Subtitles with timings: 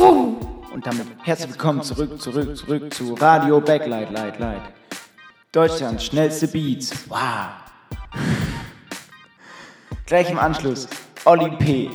[0.00, 4.62] Und damit herzlich willkommen zurück, zurück, zurück zu Radio Backlight, Light, Light.
[5.52, 7.06] Deutschlands schnellste Beats.
[7.10, 7.50] Wow.
[10.06, 10.88] Gleich im Anschluss
[11.26, 11.90] Olli P.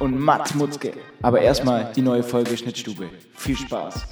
[0.00, 0.94] und Mats Mutzke.
[1.22, 3.08] Aber erstmal die neue Folge Schnittstube.
[3.36, 4.04] Viel Spaß.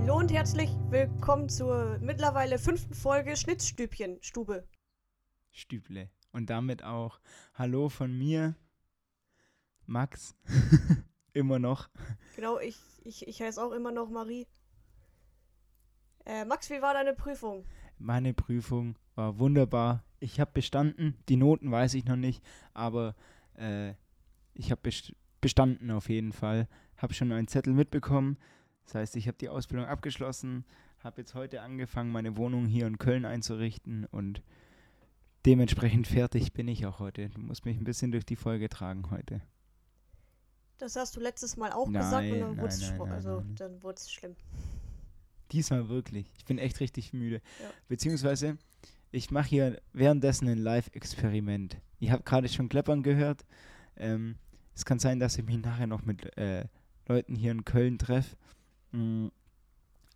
[0.00, 4.64] Hallo und herzlich willkommen zur mittlerweile fünften Folge Schnitzstübchen Stube.
[5.54, 6.10] Stüble.
[6.32, 7.20] Und damit auch
[7.54, 8.56] Hallo von mir,
[9.86, 10.34] Max.
[11.32, 11.88] immer noch.
[12.36, 14.46] Genau, ich, ich, ich heiße auch immer noch Marie.
[16.26, 17.64] Äh, Max, wie war deine Prüfung?
[17.98, 20.04] Meine Prüfung war wunderbar.
[20.20, 21.16] Ich habe bestanden.
[21.28, 22.42] Die Noten weiß ich noch nicht,
[22.72, 23.14] aber
[23.56, 23.94] äh,
[24.54, 26.68] ich habe best bestanden auf jeden Fall.
[26.96, 28.38] Habe schon einen Zettel mitbekommen.
[28.86, 30.64] Das heißt, ich habe die Ausbildung abgeschlossen,
[30.98, 34.42] habe jetzt heute angefangen, meine Wohnung hier in Köln einzurichten und
[35.46, 37.28] dementsprechend fertig bin ich auch heute.
[37.30, 39.40] Du musst mich ein bisschen durch die Folge tragen heute.
[40.78, 43.94] Das hast du letztes Mal auch Nein, gesagt und dann wurde es also, nein.
[44.08, 44.36] schlimm.
[45.52, 46.32] Diesmal wirklich.
[46.36, 47.40] Ich bin echt richtig müde.
[47.62, 47.70] Ja.
[47.88, 48.58] Beziehungsweise,
[49.12, 51.76] ich mache hier währenddessen ein Live-Experiment.
[52.00, 53.44] Ihr habt gerade schon Kleppern gehört.
[53.96, 54.36] Ähm,
[54.74, 56.66] es kann sein, dass ich mich nachher noch mit äh,
[57.06, 58.36] Leuten hier in Köln treffe.
[58.92, 59.30] mh,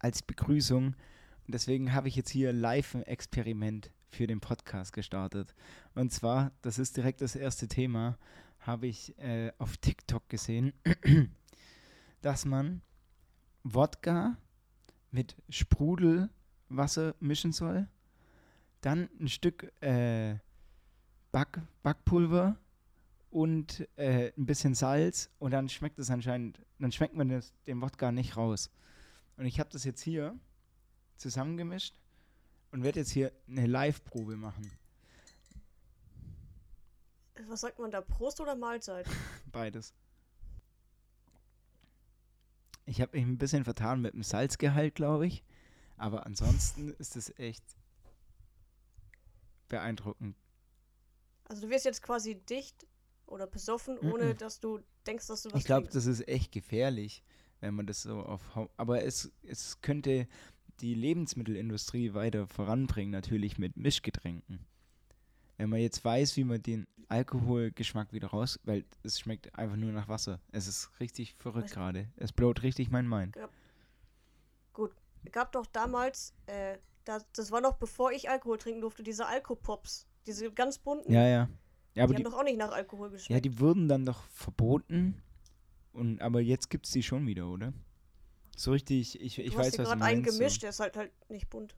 [0.01, 0.87] Als Begrüßung.
[0.87, 5.55] Und deswegen habe ich jetzt hier live ein Experiment für den Podcast gestartet.
[5.95, 8.19] Und zwar, das ist direkt das erste Thema,
[8.61, 10.73] habe ich äh, auf TikTok gesehen,
[12.20, 12.83] dass man
[13.62, 14.36] Wodka
[15.11, 17.89] mit Sprudelwasser mischen soll.
[18.81, 20.36] Dann ein Stück äh,
[21.33, 22.59] Back, Backpulver
[23.31, 27.81] und äh, ein bisschen Salz und dann schmeckt es anscheinend, dann schmeckt man das, den
[27.81, 28.70] Wodka nicht raus.
[29.36, 30.39] Und ich habe das jetzt hier
[31.17, 31.95] zusammengemischt
[32.70, 34.70] und werde jetzt hier eine Live-Probe machen.
[37.47, 38.00] Was sagt man da?
[38.00, 39.06] Prost oder Mahlzeit?
[39.52, 39.94] Beides.
[42.84, 45.45] Ich habe mich ein bisschen vertan mit dem Salzgehalt, glaube ich.
[45.96, 47.62] Aber ansonsten ist es echt
[49.68, 50.36] beeindruckend.
[51.45, 52.86] Also du wirst jetzt quasi dicht
[53.27, 54.39] oder besoffen, ohne Mhm.
[54.39, 57.23] dass du denkst, dass du was Ich glaube, das ist echt gefährlich,
[57.61, 58.42] wenn man das so auf.
[58.77, 60.27] Aber es, es könnte
[60.80, 64.61] die Lebensmittelindustrie weiter voranbringen, natürlich mit Mischgetränken.
[65.56, 69.92] Wenn man jetzt weiß, wie man den Alkoholgeschmack wieder raus, weil es schmeckt einfach nur
[69.92, 70.40] nach Wasser.
[70.52, 72.08] Es ist richtig verrückt gerade.
[72.16, 73.36] Es blowt richtig mein Mind.
[75.33, 80.06] gab doch damals, äh, das, das war noch bevor ich Alkohol trinken durfte, diese Alkopops.
[80.27, 81.10] Diese ganz bunten.
[81.10, 81.48] Ja, ja.
[81.95, 83.30] Ja, aber die die, haben doch auch nicht nach Alkohol geschmeckt.
[83.30, 85.20] ja, die wurden dann doch verboten.
[85.92, 87.72] Und, aber jetzt gibt es die schon wieder, oder?
[88.58, 90.36] So richtig, ich, ich du weiß, was du gerade einen meinst.
[90.36, 90.61] gemischt, So.
[90.63, 91.77] der ist halt halt nicht bunt.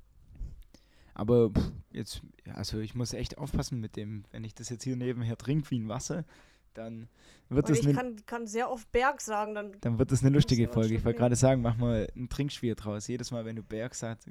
[1.15, 2.23] Aber pff, jetzt,
[2.55, 5.79] also ich muss echt aufpassen mit dem, wenn ich das jetzt hier nebenher trinke wie
[5.79, 6.25] ein Wasser,
[6.73, 7.09] dann
[7.51, 10.23] wird Und das ich eine kann, kann sehr oft Berg sagen, dann dann wird das
[10.23, 10.95] eine lustige Folge.
[10.95, 13.09] Ich wollte gerade sagen, mach mal ein Trinkspiel draus.
[13.09, 14.31] Jedes Mal, wenn du Berg sagst,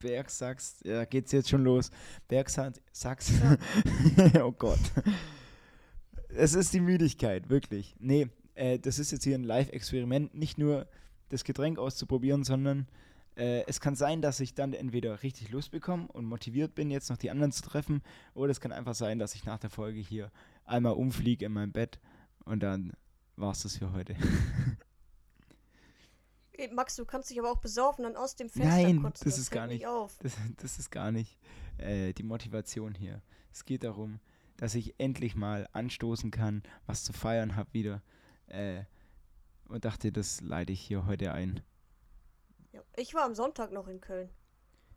[0.00, 1.90] Berg sagst, ja, geht's jetzt schon los.
[2.28, 3.32] Berg sagt, sagst,
[4.42, 4.80] oh Gott.
[6.28, 7.94] Es ist die Müdigkeit, wirklich.
[8.00, 10.34] Nee, äh, das ist jetzt hier ein Live-Experiment.
[10.34, 10.86] Nicht nur
[11.28, 12.86] das Getränk auszuprobieren, sondern
[13.36, 17.10] äh, es kann sein, dass ich dann entweder richtig Lust bekomme und motiviert bin, jetzt
[17.10, 18.02] noch die anderen zu treffen,
[18.34, 20.30] oder es kann einfach sein, dass ich nach der Folge hier
[20.64, 21.98] einmal umfliege in mein Bett
[22.44, 22.92] und dann
[23.36, 24.14] war's das für heute.
[26.72, 29.24] Max, du kannst dich aber auch besaufen, dann aus dem Fenster Nein, kotzen.
[29.24, 30.16] das ist fällt gar nicht- auf.
[30.22, 31.36] Das, das ist gar nicht
[31.78, 33.22] äh, die Motivation hier.
[33.52, 34.20] Es geht darum,
[34.56, 38.02] dass ich endlich mal anstoßen kann, was zu feiern habe wieder.
[38.46, 38.84] Äh,
[39.68, 41.62] und dachte, das leite ich hier heute ein.
[42.72, 42.82] Ja.
[42.96, 44.30] Ich war am Sonntag noch in Köln.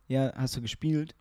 [0.06, 1.14] Ja, hast du gespielt?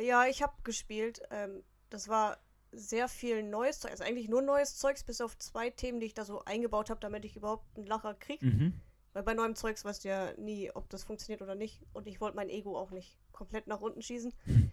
[0.00, 1.20] Ja, ich habe gespielt.
[1.30, 2.38] Ähm, das war
[2.72, 3.90] sehr viel neues Zeug.
[3.90, 7.00] Also eigentlich nur neues Zeugs, bis auf zwei Themen, die ich da so eingebaut habe,
[7.00, 8.46] damit ich überhaupt einen Lacher kriege.
[8.46, 8.80] Mhm.
[9.12, 11.82] Weil bei neuem Zeugs weißt du ja nie, ob das funktioniert oder nicht.
[11.92, 14.32] Und ich wollte mein Ego auch nicht komplett nach unten schießen.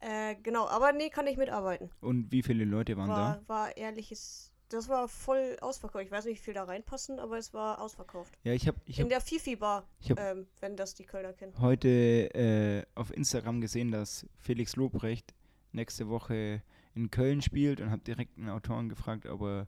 [0.00, 1.90] äh, genau, aber nee, kann ich mitarbeiten.
[2.00, 4.52] Und wie viele Leute waren War, war ehrliches.
[4.74, 6.04] Das war voll ausverkauft.
[6.04, 8.36] Ich weiß nicht, wie viel da reinpassen, aber es war ausverkauft.
[8.42, 9.86] Ja, ich habe ich In hab der Fifi-Bar,
[10.16, 11.52] ähm, wenn das die Kölner kennen.
[11.60, 11.88] heute
[12.34, 15.32] äh, auf Instagram gesehen, dass Felix Lobrecht
[15.70, 16.60] nächste Woche
[16.94, 19.66] in Köln spielt und habe direkt einen Autoren gefragt, ob er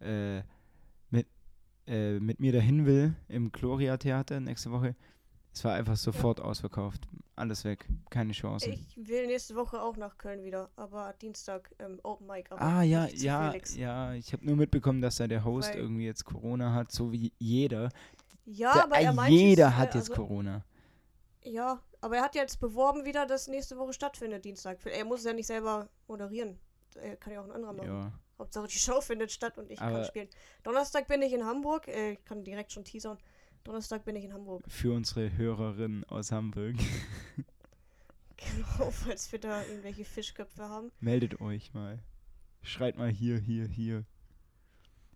[0.00, 0.42] äh,
[1.10, 1.26] mit,
[1.86, 4.96] äh, mit mir dahin will im Gloria Theater nächste Woche.
[5.52, 7.06] Es war einfach sofort ausverkauft.
[7.36, 7.86] Alles weg.
[8.08, 8.70] Keine Chance.
[8.70, 12.50] Ich will nächste Woche auch nach Köln wieder, aber Dienstag ähm, Open Mic.
[12.50, 13.76] Aber Ah ja, ja, Felix.
[13.76, 14.14] ja.
[14.14, 17.32] Ich habe nur mitbekommen, dass da der Host Weil- irgendwie jetzt Corona hat, so wie
[17.38, 17.90] jeder.
[18.46, 20.64] Ja, Der- aber er äh, meinte, jeder hat äh, jetzt also, Corona.
[21.44, 24.78] Ja, Aber er hat jetzt beworben wieder, dass nächste Woche stattfindet, Dienstag.
[24.86, 26.58] Er muss es ja nicht selber moderieren.
[26.94, 27.88] Er kann ja auch ein anderer machen.
[27.88, 28.12] Ja.
[28.38, 30.28] Hauptsache die Show findet statt und ich Aber- kann spielen.
[30.62, 31.86] Donnerstag bin ich in Hamburg.
[31.88, 33.18] Äh, ich kann direkt schon teasern.
[33.66, 34.62] Donnerstag bin ich in Hamburg.
[34.68, 36.76] Für unsere Hörerinnen aus Hamburg.
[38.36, 40.90] Genau, falls wir da irgendwelche Fischköpfe haben.
[41.00, 41.98] Meldet euch mal.
[42.62, 44.04] Schreit mal hier, hier, hier.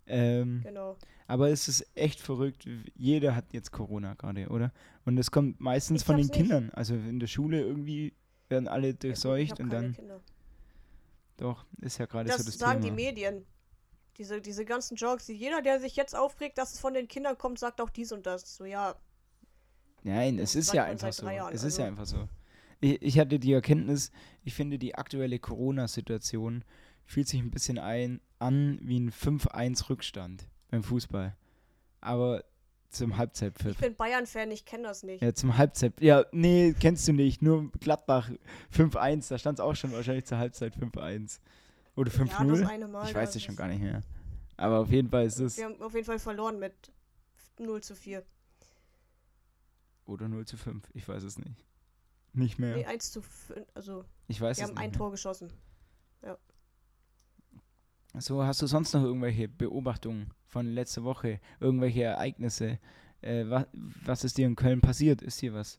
[0.06, 0.97] Ähm, Genau.
[1.29, 2.67] aber es ist echt verrückt.
[2.97, 4.73] Jeder hat jetzt Corona gerade, oder?
[5.05, 6.35] Und es kommt meistens Ich von den nicht.
[6.35, 6.70] Kindern.
[6.70, 8.14] Also in der Schule irgendwie
[8.49, 10.20] werden alle durchseucht und dann, Kinder.
[11.37, 12.96] doch, ist ja gerade Das, so das sagen Thema.
[12.96, 13.44] die Medien.
[14.20, 17.38] Diese, diese ganzen Jokes, die jeder, der sich jetzt aufregt, dass es von den Kindern
[17.38, 18.55] kommt, sagt auch dies und das.
[18.55, 18.94] So, ja,
[20.02, 21.26] Nein, es ist ja einfach so.
[21.26, 22.28] Jahren, es ist ja also- einfach so.
[22.81, 24.12] Ich, ich hatte die Erkenntnis,
[24.44, 26.64] ich finde, die aktuelle Corona-Situation
[27.06, 31.34] fühlt sich ein bisschen ein, an wie ein 5-1-Rückstand beim Fußball.
[32.02, 32.44] Aber
[32.90, 33.72] zum Halbzeitpfiff.
[33.72, 35.22] ich bin Bayern-Fan, ich kenne das nicht.
[35.22, 35.99] Ja, zum Halbzeit.
[36.00, 37.40] Ja, nee, kennst du nicht.
[37.40, 38.31] Nur Gladbach
[38.76, 41.40] 5-1, da stand es auch schon wahrscheinlich zur Halbzeit 5-1.
[41.97, 42.67] Oder Ja, das 5-0.
[42.67, 43.07] eine Mal.
[43.09, 44.03] ich weiß es schon gar nicht mehr.
[44.57, 45.57] Aber auf jeden Fall ist es.
[45.57, 46.93] Wir haben auf jeden Fall verloren mit
[47.59, 48.25] 0 zu 4.
[50.07, 51.65] Oder 0 zu 5, ich weiß es nicht.
[52.33, 52.77] Nicht mehr.
[52.77, 53.67] Nee, 1 zu 5.
[53.75, 54.83] Also, ich weiß wir es haben nicht.
[54.85, 54.99] ein mehr.
[54.99, 55.51] Tor geschossen.
[58.19, 61.41] So, hast du sonst noch irgendwelche Beobachtungen von letzter Woche?
[61.61, 62.81] Irgendwelche Ereignisse?
[63.21, 65.23] Äh, was, was ist dir in Köln passiert?
[65.23, 65.79] Ist dir was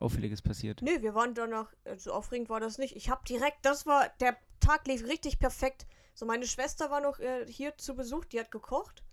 [0.00, 0.82] Auffälliges passiert?
[0.82, 2.96] Nee, wir waren danach, äh, so aufregend war das nicht.
[2.96, 5.86] Ich habe direkt, das war, der Tag lief richtig perfekt.
[6.14, 9.04] So, meine Schwester war noch äh, hier zu Besuch, die hat gekocht.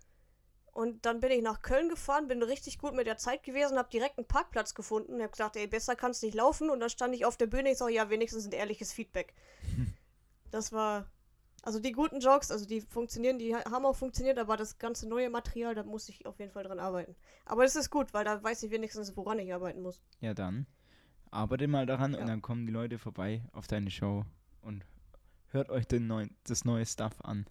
[0.72, 3.88] Und dann bin ich nach Köln gefahren, bin richtig gut mit der Zeit gewesen, habe
[3.90, 5.20] direkt einen Parkplatz gefunden.
[5.20, 6.70] Hab gesagt, ey, besser kannst nicht laufen.
[6.70, 9.34] Und dann stand ich auf der Bühne, ich sag, ja, wenigstens ein ehrliches Feedback.
[10.50, 11.10] Das war,
[11.62, 15.06] also die guten Jokes, also die funktionieren, die ha- haben auch funktioniert, aber das ganze
[15.06, 17.14] neue Material, da muss ich auf jeden Fall dran arbeiten.
[17.44, 20.02] Aber es ist gut, weil da weiß ich wenigstens, woran ich arbeiten muss.
[20.20, 20.66] Ja, dann
[21.30, 22.20] arbeite mal daran Ja.
[22.20, 24.24] und dann kommen die Leute vorbei auf deine Show
[24.62, 24.84] und
[25.48, 27.46] hört euch den neuen, das neue Stuff an.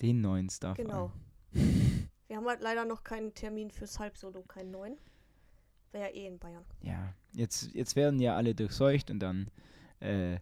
[0.00, 1.06] Den neuen Stuff Genau.
[1.06, 1.12] an.
[2.28, 4.96] Wir haben halt leider noch keinen Termin fürs Halbsolo, keinen neuen.
[5.92, 6.64] Wäre ja eh in Bayern.
[6.80, 9.48] Ja, jetzt, jetzt werden ja alle durchseucht und dann
[10.00, 10.38] äh,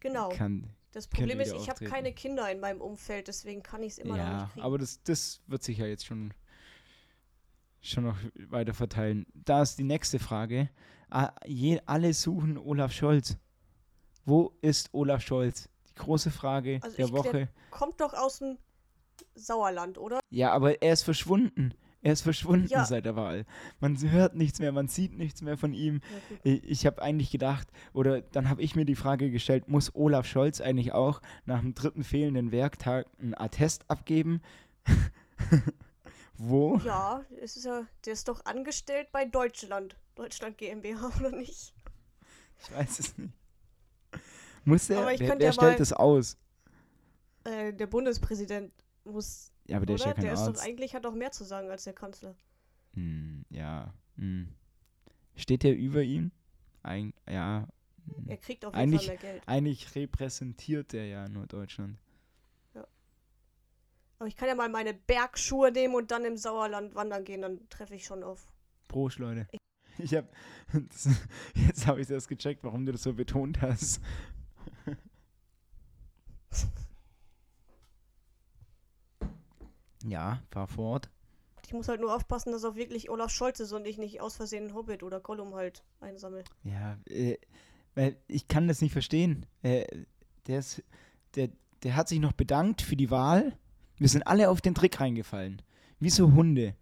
[0.00, 0.28] Genau.
[0.28, 0.68] kann.
[0.92, 4.16] Das Problem ist, ich habe keine Kinder in meinem Umfeld, deswegen kann ich es immer
[4.16, 4.66] noch Ja, nicht kriegen.
[4.66, 6.32] aber das, das wird sich ja jetzt schon,
[7.80, 8.16] schon noch
[8.48, 9.26] weiter verteilen.
[9.34, 10.68] Da ist die nächste Frage.
[11.08, 13.36] Alle suchen Olaf Scholz.
[14.24, 15.68] Wo ist Olaf Scholz?
[15.88, 17.28] Die große Frage Also der Woche.
[17.30, 18.58] klär- Kommt doch aus dem
[19.34, 20.18] Sauerland, oder?
[20.30, 21.72] Ja, aber er ist verschwunden.
[22.02, 22.84] Er ist verschwunden Ja.
[22.84, 23.46] seit der Wahl.
[23.80, 26.00] Man hört nichts mehr, man sieht nichts mehr von ihm.
[26.12, 26.38] Ja, gut.
[26.44, 30.26] Ich, ich habe eigentlich gedacht, oder dann habe ich mir die Frage gestellt, muss Olaf
[30.26, 34.40] Scholz eigentlich auch nach dem dritten fehlenden Werktag einen Attest abgeben?
[36.38, 36.76] Wo?
[36.84, 39.96] Ja, es ist ja, der ist doch angestellt bei Deutschland.
[40.14, 41.74] Deutschland GmbH, oder nicht?
[42.60, 43.32] Ich weiß es nicht.
[44.64, 44.98] Muss der?
[44.98, 46.36] Aber ich wer wer ja stellt mal- das aus?
[47.44, 48.72] Äh, der Bundespräsident
[49.04, 50.02] muss, Ja, aber der oder?
[50.02, 50.60] ist ja kein der ist Arzt.
[50.60, 52.34] doch eigentlich, hat doch mehr zu sagen als der Kanzler.
[52.94, 53.94] Hm, ja.
[54.16, 54.48] Hm.
[55.36, 56.32] Steht der über ihm?
[56.82, 57.68] Ein, ja.
[58.06, 58.28] hm.
[58.28, 59.42] Er kriegt auf jeden Eigentlich- Fall mehr Geld.
[59.46, 61.98] Eigentlich repräsentiert der ja nur Deutschland.
[64.18, 67.68] Aber ich kann ja mal meine Bergschuhe nehmen und dann im Sauerland wandern gehen, dann
[67.68, 68.48] treffe ich schon auf.
[68.88, 69.46] Prost, Leute.
[69.98, 70.30] Ich hab.
[70.72, 71.08] Das,
[71.54, 74.00] jetzt habe ich das gecheckt, warum du das so betont hast.
[80.08, 81.10] Ja, fahr fort.
[81.66, 84.36] Ich muss halt nur aufpassen, dass auch wirklich Olaf Scholz ist und ich nicht aus
[84.36, 86.44] Versehen einen Hobbit oder Gollum halt einsammle.
[86.62, 87.38] Ja, äh,
[87.96, 89.46] weil ich kann das nicht verstehen.
[89.62, 89.84] Äh,
[90.46, 90.84] der, ist,
[91.34, 91.48] der,
[91.82, 93.58] der hat sich noch bedankt für die Wahl.
[93.98, 95.62] Wir sind alle auf den Trick reingefallen.
[96.00, 96.74] Wie so Hunde.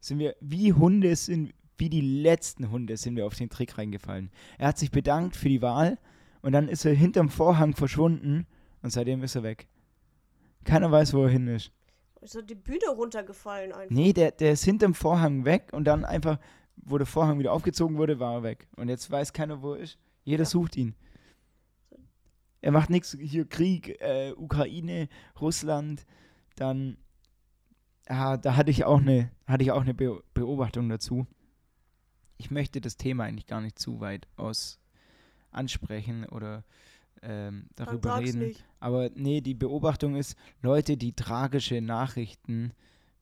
[0.00, 4.30] Sind wir, wie Hunde sind, wie die letzten Hunde sind wir auf den Trick reingefallen.
[4.58, 5.98] Er hat sich bedankt für die Wahl
[6.40, 8.46] und dann ist er hinterm Vorhang verschwunden
[8.82, 9.68] und seitdem ist er weg.
[10.64, 11.72] Keiner weiß, wo er hin ist.
[12.20, 13.90] Ist so die Bühne runtergefallen einfach.
[13.94, 16.38] Nee, der, der ist hinterm Vorhang weg und dann einfach,
[16.76, 18.68] wo der Vorhang wieder aufgezogen wurde, war er weg.
[18.76, 19.98] Und jetzt weiß keiner, wo er ist.
[20.24, 20.48] Jeder Ja.
[20.48, 20.94] sucht ihn.
[22.60, 23.16] Er macht nichts.
[23.20, 25.08] Hier Krieg, äh, Ukraine,
[25.40, 26.06] Russland.
[26.56, 26.96] Dann,
[28.06, 31.26] ah, da hatte ich auch eine, hatte ich auch eine Be Beobachtung dazu.
[32.38, 34.78] Ich möchte das Thema eigentlich gar nicht zu weit aus
[35.50, 36.64] ansprechen oder
[37.22, 38.40] ähm, darüber reden.
[38.40, 38.64] nicht.
[38.80, 42.72] Aber nee, die Beobachtung ist, Leute, die tragische Nachrichten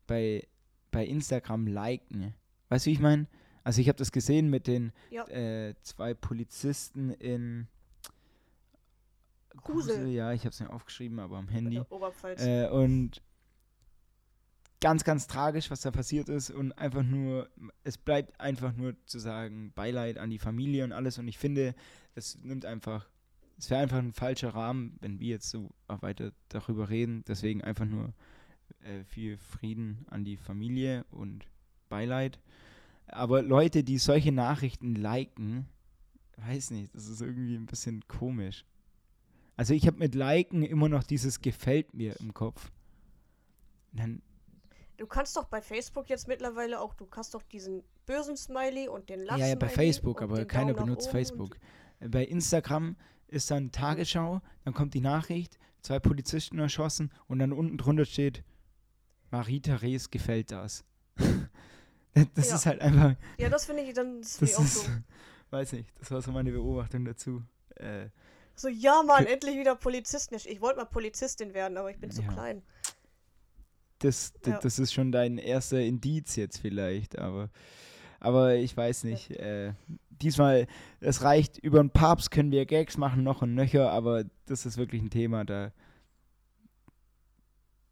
[0.06, 0.46] bei,
[0.90, 2.34] bei Instagram liken.
[2.68, 3.26] Weißt du, wie ich meine?
[3.62, 5.26] Also ich habe das gesehen mit den Ja.
[5.28, 7.68] äh, zwei Polizisten in
[9.62, 10.08] Kusel.
[10.08, 11.78] Ja, ich habe es mir aufgeschrieben, aber am Handy.
[11.78, 12.42] Äh, Oberpfalz.
[12.42, 13.22] Äh, und
[14.80, 17.48] ganz, ganz tragisch, was da passiert ist und einfach nur,
[17.84, 21.74] es bleibt einfach nur zu sagen, Beileid an die Familie und alles und ich finde,
[22.14, 23.08] das nimmt einfach,
[23.58, 27.84] es wäre einfach ein falscher Rahmen, wenn wir jetzt so weiter darüber reden, deswegen einfach
[27.84, 28.14] nur
[28.82, 31.46] äh, viel Frieden an die Familie und
[31.88, 32.38] Beileid.
[33.06, 35.66] Aber Leute, die solche Nachrichten liken,
[36.36, 38.64] weiß nicht, das ist irgendwie ein bisschen komisch.
[39.60, 42.70] Also ich habe mit Liken immer noch dieses gefällt mir im Kopf.
[43.92, 44.22] Dann
[44.96, 49.10] Du kannst doch bei Facebook jetzt mittlerweile auch, du kannst doch diesen bösen Smiley und
[49.10, 51.58] den Lach Ja, ja, bei Facebook, aber keiner benutzt Facebook.
[52.00, 52.96] Bei Instagram
[53.28, 58.42] ist dann Tagesschau, dann kommt die Nachricht, zwei Polizisten erschossen und dann unten drunter steht,
[59.30, 60.86] Marie-Therese gefällt das.
[62.34, 62.54] das Ja.
[62.54, 64.90] ist halt einfach, ja, das finde ich dann das das ich auch ist, so.
[65.50, 67.42] weiß nicht, das war so meine Beobachtung dazu.
[67.74, 68.08] Äh,
[68.60, 70.34] So, ja, Mann, Ke- endlich wieder Polizisten.
[70.34, 72.28] Ich, wollte mal Polizistin werden, aber ich bin zu Ja.
[72.28, 72.62] klein.
[74.00, 74.58] das, Ja.
[74.58, 77.48] das ist schon dein erster Indiz jetzt vielleicht, aber,
[78.18, 79.30] aber ich weiß nicht.
[79.32, 79.72] Äh,
[80.10, 80.66] diesmal,
[81.00, 84.76] es reicht, über den Papst können wir Gags machen, noch und nöcher, aber das ist
[84.78, 85.72] wirklich ein Thema, da,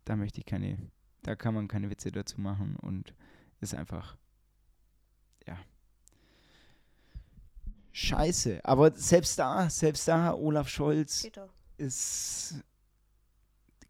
[0.05, 0.79] da möchte ich keine,
[1.23, 3.15] da kann man keine Witze dazu machen und
[3.61, 4.17] ist einfach,
[5.47, 5.59] ja.
[7.93, 11.49] Scheiße, aber selbst da, selbst da, Olaf Scholz Peter.
[11.79, 12.55] ist,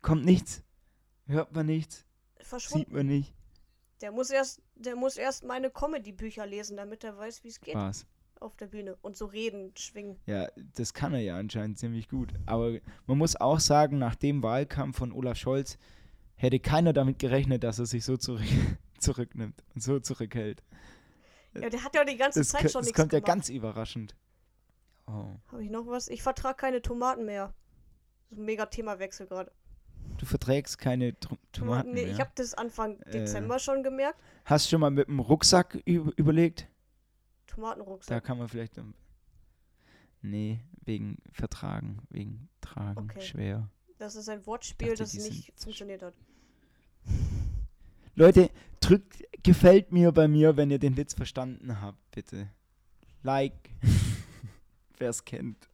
[0.03, 0.63] kommt nichts,
[1.27, 2.05] hört man nichts,
[2.41, 2.87] Verschwunden.
[2.87, 3.35] sieht man nicht.
[4.01, 7.75] Der muss erst, der muss erst meine Comedy-Bücher lesen, damit er weiß, wie es geht
[7.75, 8.07] Spaß.
[8.41, 8.97] auf der Bühne.
[9.03, 10.17] Und so reden, schwingen.
[10.27, 12.33] Ja, das kann er ja anscheinend ziemlich gut.
[12.47, 15.79] Aber man muss auch sagen, nach dem Wahlkampf von Olaf Scholz
[16.37, 18.47] hätte keiner damit gerechnet, dass er sich so zurück,
[19.01, 20.63] zurücknimmt und so zurückhält.
[21.55, 23.27] Ja, der hat ja die ganze Das, Zeit schon das nichts kommt ja gemacht.
[23.29, 24.15] ganz überraschend.
[25.07, 25.27] Oh.
[25.49, 26.09] Habe ich noch was?
[26.09, 27.55] Ich vertrage keine Tomaten mehr.
[28.31, 29.51] So ein mega Themawechsel gerade.
[30.19, 32.13] Du verträgst keine Tr- Tomaten nee, mehr.
[32.13, 33.11] ich habe das Anfang Äh.
[33.13, 34.19] Dezember schon gemerkt.
[34.45, 36.69] Hast du schon mal mit dem Rucksack üb- überlegt?
[37.47, 38.25] Da Tomatenrucksack.
[38.25, 38.75] kann man vielleicht...
[40.21, 43.21] Nee, wegen Vertragen, wegen Tragen, Okay.
[43.21, 43.69] schwer.
[43.99, 46.15] Das ist ein Wortspiel, dachte, das nicht funktioniert hat.
[48.15, 48.51] Leute,
[48.89, 52.49] drückt gefällt mir bei mir, wenn ihr den Witz verstanden habt, bitte.
[53.23, 53.71] Like.
[54.99, 55.69] Wer es kennt.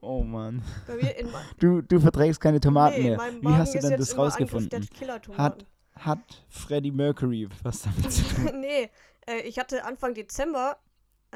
[0.00, 0.62] Oh Mann.
[0.86, 3.18] Bei mir in, ma- Du, du verträgst keine Tomaten nee, mehr.
[3.18, 4.88] Wie Magen hast du denn das rausgefunden?
[4.90, 5.64] Killer-Tomaten.
[5.94, 8.60] Hat Freddie Mercury was damit zu tun?
[8.60, 8.90] nee,
[9.26, 10.78] äh, ich hatte Anfang Dezember,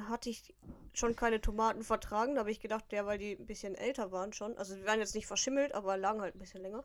[0.09, 0.53] hatte ich
[0.95, 2.35] schon keine Tomaten vertragen.
[2.35, 4.57] Da habe ich gedacht, ja, weil die ein bisschen älter waren schon.
[4.59, 6.83] Also die waren jetzt nicht verschimmelt, aber lagen halt ein bisschen länger.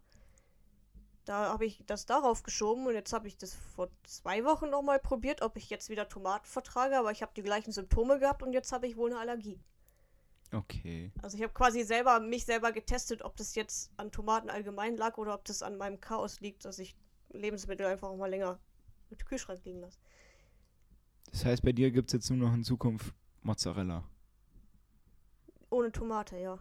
[1.25, 4.99] Da habe ich das darauf geschoben und jetzt habe ich das vor zwei Wochen nochmal
[4.99, 8.53] probiert, ob ich jetzt wieder Tomaten vertrage, aber ich habe die gleichen Symptome gehabt und
[8.53, 9.59] jetzt habe ich wohl eine Allergie.
[10.51, 11.11] Okay.
[11.21, 15.17] Also ich habe quasi selber mich selber getestet, ob das jetzt an Tomaten allgemein lag
[15.17, 16.95] oder ob das an meinem Chaos liegt, dass ich
[17.29, 18.59] Lebensmittel einfach auch mal länger
[19.09, 19.99] im Kühlschrank liegen lasse.
[21.31, 23.13] Das heißt, bei dir gibt es jetzt nur noch in Zukunft
[23.43, 24.03] Mozzarella.
[25.69, 26.59] Ohne Tomate, ja.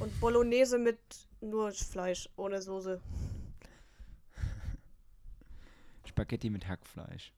[0.00, 0.98] Und Bolognese mit
[1.40, 3.00] nur Fleisch, ohne Soße.
[6.18, 7.32] Spaghetti mit Hackfleisch.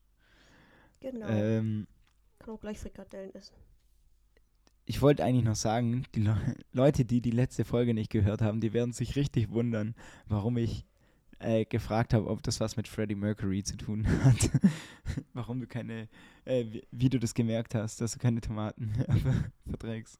[1.00, 1.26] Genau.
[1.28, 1.86] Ähm,
[2.38, 3.54] Kann auch gleich Frikadellen essen.
[4.86, 6.36] ich wollte eigentlich noch sagen, die Le
[6.72, 9.94] Leute, die die letzte Folge nicht gehört haben, die werden sich richtig wundern,
[10.26, 10.84] warum ich
[11.38, 14.50] äh, gefragt habe, ob das was mit Freddie Mercury zu tun hat.
[15.32, 16.08] warum du keine,
[16.44, 20.18] äh, wie, wie du das gemerkt hast, dass du keine Tomaten mehr ver- verträgst.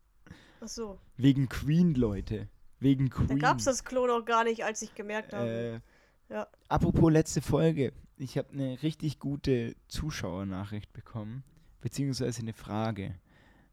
[0.62, 0.99] Ach so.
[1.17, 2.49] Wegen Queen, Leute.
[2.79, 3.29] Wegen Queen.
[3.29, 5.49] Da gab's das Klo noch gar nicht, als ich gemerkt habe.
[5.49, 5.81] Äh,
[6.30, 6.46] Ja.
[6.68, 7.92] Apropos letzte Folge.
[8.16, 11.42] Ich habe eine richtig gute Zuschauernachricht bekommen,
[11.80, 13.14] beziehungsweise eine Frage.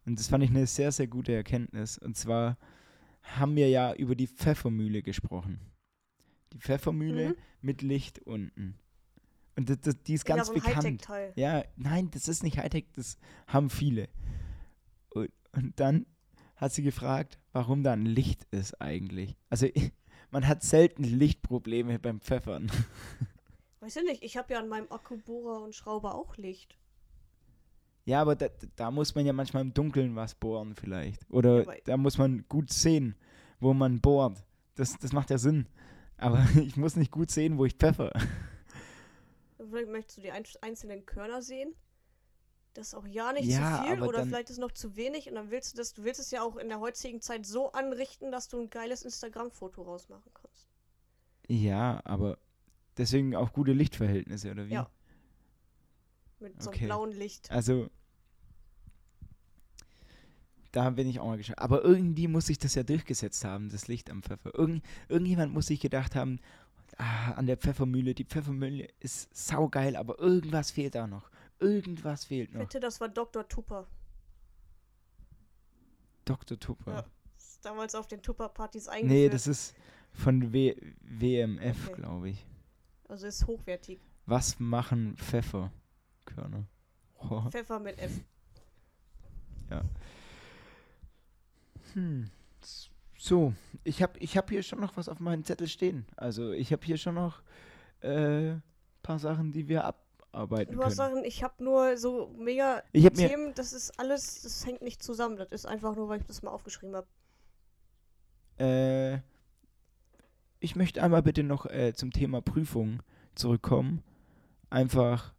[0.06, 1.98] Und das fand ich eine sehr, sehr gute Erkenntnis.
[1.98, 2.58] Und zwar
[3.22, 5.60] haben wir ja über die Pfeffermühle gesprochen.
[6.54, 7.36] Die Pfeffermühle Mhm.
[7.62, 8.80] mit Licht unten.
[9.58, 11.08] Und das, das, die ist ganz ja, so bekannt.
[11.36, 14.08] Ja, nein, das ist nicht Hightech, das haben viele.
[15.10, 16.06] Und, und dann
[16.56, 19.36] hat sie gefragt, warum da ein Licht ist eigentlich.
[19.50, 19.68] Also
[20.38, 22.72] man hat selten Lichtprobleme beim Pfeffern.
[23.80, 26.78] Weiß ich nicht, ich habe ja an meinem Akkubohrer und Schrauber auch Licht.
[28.06, 31.28] Ja, aber da, da muss man ja manchmal im Dunkeln was bohren vielleicht.
[31.32, 33.16] Oder Ja, da muss man gut sehen,
[33.60, 34.44] wo man bohrt.
[34.76, 35.66] Das, das macht ja Sinn.
[36.18, 38.12] Aber ich muss nicht gut sehen, wo ich pfeffer.
[39.58, 41.74] Vielleicht möchtest du die ein einzelnen Körner sehen.
[42.78, 45.28] Das ist auch ja nicht Ja, zu viel oder dann- vielleicht ist noch zu wenig
[45.28, 47.72] und dann willst du das, du willst es ja auch in der heutigen Zeit so
[47.72, 50.68] anrichten, dass du ein geiles Instagram-Foto rausmachen kannst.
[51.48, 52.38] Ja, aber
[52.96, 54.74] deswegen auch gute Lichtverhältnisse, oder wie?
[54.74, 54.92] Ja.
[56.40, 56.86] Mit so einem Okay.
[56.86, 57.50] blauen Licht.
[57.50, 57.90] Also,
[60.72, 61.60] da bin ich auch mal gespannt.
[61.60, 64.54] Aber irgendwie muss sich das ja durchgesetzt haben, das Licht am Pfeffer.
[64.54, 66.40] Irgend, irgendjemand muss sich gedacht haben,
[66.98, 68.14] ah, an der Pfeffermühle.
[68.14, 71.32] Die Pfeffermühle ist saugeil, aber irgendwas fehlt da noch.
[71.60, 72.62] Irgendwas fehlt noch.
[72.62, 73.48] Bitte, das war Dr.
[73.48, 73.88] Tupper.
[76.26, 76.60] Dr.
[76.60, 76.92] Tupper.
[76.92, 77.06] Ja.
[77.38, 79.12] Ist damals auf den Tupper-Partys eingeführt.
[79.12, 79.76] nee, das ist
[80.12, 82.02] von w WMF, Okay.
[82.02, 82.46] glaube ich.
[83.08, 84.00] Also ist hochwertig.
[84.26, 86.68] Was machen Pfefferkörner?
[87.20, 87.50] Oh.
[87.50, 88.12] Pfeffer mit F.
[91.94, 92.30] Hm.
[93.18, 96.06] So, ich habe ich hab hier schon noch was auf meinem Zettel stehen.
[96.16, 97.42] Also ich habe hier schon noch
[98.02, 98.56] äh,
[99.02, 99.86] paar Sachen, die wir
[100.38, 101.16] abarbeiten Du hast können.
[101.16, 105.04] Sachen, ich habe nur so mega Ich mir, Themen, das ist alles, das hängt nicht
[105.04, 105.38] zusammen.
[105.38, 107.08] Das ist einfach nur, weil ich das mal aufgeschrieben habe.
[108.60, 109.20] äh,
[110.60, 113.04] ich möchte einmal bitte noch äh, zum Thema Prüfung
[113.36, 114.04] zurückkommen.
[114.70, 115.34] Einfach,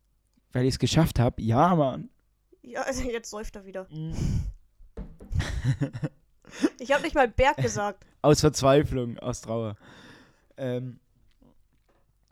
[0.52, 1.42] weil ich es geschafft habe.
[1.42, 2.08] Ja, Mann.
[2.62, 3.86] Ja, also jetzt säuft er wieder.
[6.78, 8.06] Ich habe nicht mal Berg gesagt.
[8.22, 9.76] Aus Verzweiflung, aus Trauer.
[10.56, 10.98] Ähm,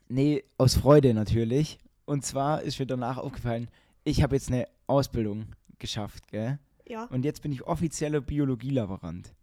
[0.08, 1.78] nee, aus Freude natürlich.
[2.06, 3.68] Und zwar ist mir danach aufgefallen,
[4.04, 5.46] ich habe jetzt eine Ausbildung
[5.78, 6.58] geschafft, gell?
[6.86, 7.04] Ja.
[7.06, 9.34] Und jetzt bin ich offizieller Biologielaborant.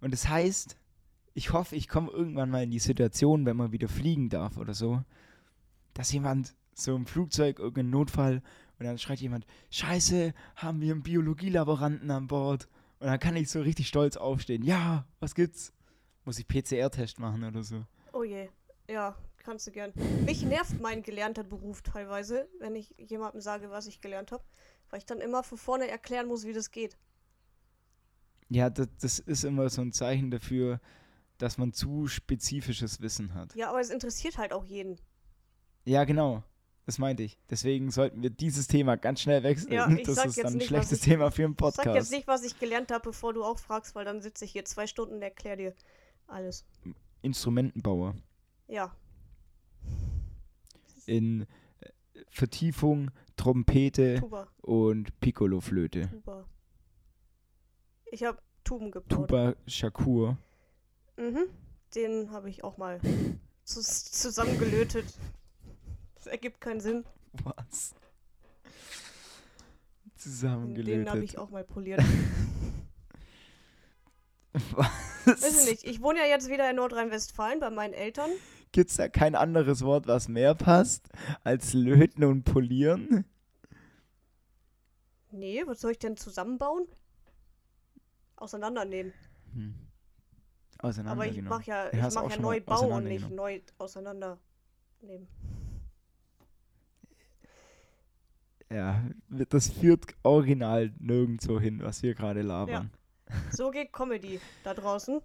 [0.00, 0.76] Und das heißt,
[1.34, 4.74] ich hoffe, ich komme irgendwann mal in die Situation, wenn man wieder fliegen darf oder
[4.74, 5.02] so,
[5.94, 8.42] dass jemand so im Flugzeug irgendeinen Notfall
[8.78, 12.68] und dann schreit jemand, Scheiße, haben wir einen Biologielaboranten an Bord.
[12.98, 14.62] Und dann kann ich so richtig stolz aufstehen.
[14.62, 15.72] Ja, was gibt's?
[16.24, 17.84] Muss ich PCR-Test machen oder so?
[18.12, 18.48] Oh je.
[18.88, 19.92] Ja, kannst du gern.
[20.24, 24.44] Mich nervt mein gelernter Beruf teilweise, wenn ich jemandem sage, was ich gelernt habe.
[24.90, 26.96] Weil ich dann immer von vorne erklären muss, wie das geht.
[28.48, 30.80] Ja, das, das ist immer so ein Zeichen dafür,
[31.38, 33.54] dass man zu spezifisches Wissen hat.
[33.54, 34.98] Ja, aber es interessiert halt auch jeden.
[35.84, 36.42] Ja, genau.
[36.84, 37.38] Das meinte ich.
[37.48, 39.72] Deswegen sollten wir dieses Thema ganz schnell wechseln.
[39.72, 41.58] Ja, ich das sag ist jetzt dann ein nicht, schlechtes ich- Thema für einen Ich
[41.60, 42.10] sag jetzt Podcast.
[42.10, 44.86] nicht, was ich gelernt habe, bevor du auch fragst, weil dann sitze ich hier zwei
[44.86, 45.74] Stunden und erkläre dir
[46.26, 46.66] alles.
[47.22, 48.16] Instrumentenbauer
[48.68, 48.94] Ja.
[51.06, 51.42] In
[51.80, 51.88] äh,
[52.30, 54.46] Vertiefung, Trompete Tuba.
[54.60, 56.08] und Piccolo-Flöte.
[56.10, 56.48] Tuba.
[58.10, 59.08] Ich habe Tuben gebaut.
[59.08, 60.36] Tuba Shakur.
[61.16, 61.46] Mhm.
[61.94, 63.00] Den habe ich auch mal
[63.64, 65.06] zus zusammengelötet.
[66.14, 67.04] Das ergibt keinen Sinn.
[67.32, 67.94] Was?
[68.64, 68.70] Den
[70.02, 71.24] habe Zusammengelötet.
[71.24, 72.02] ich auch mal poliert.
[74.72, 74.86] Was?
[75.24, 75.84] Weiß ich nicht.
[75.84, 78.30] Ich wohne ja jetzt wieder in Nordrhein-Westfalen bei meinen Eltern.
[78.72, 81.08] Gibt's da kein anderes Wort, was mehr passt
[81.44, 83.24] als löten und polieren?
[85.30, 86.86] Nee, was soll ich denn zusammenbauen?
[88.36, 89.12] Auseinandernehmen.
[89.54, 89.74] Hm.
[90.78, 94.38] Aber ich mache ja, Ja, ich mach ja neu Bau und nicht neu auseinandernehmen.
[98.68, 102.90] Ja, das führt original nirgendwo hin, was wir gerade labern.
[103.50, 105.20] So geht Comedy da draußen.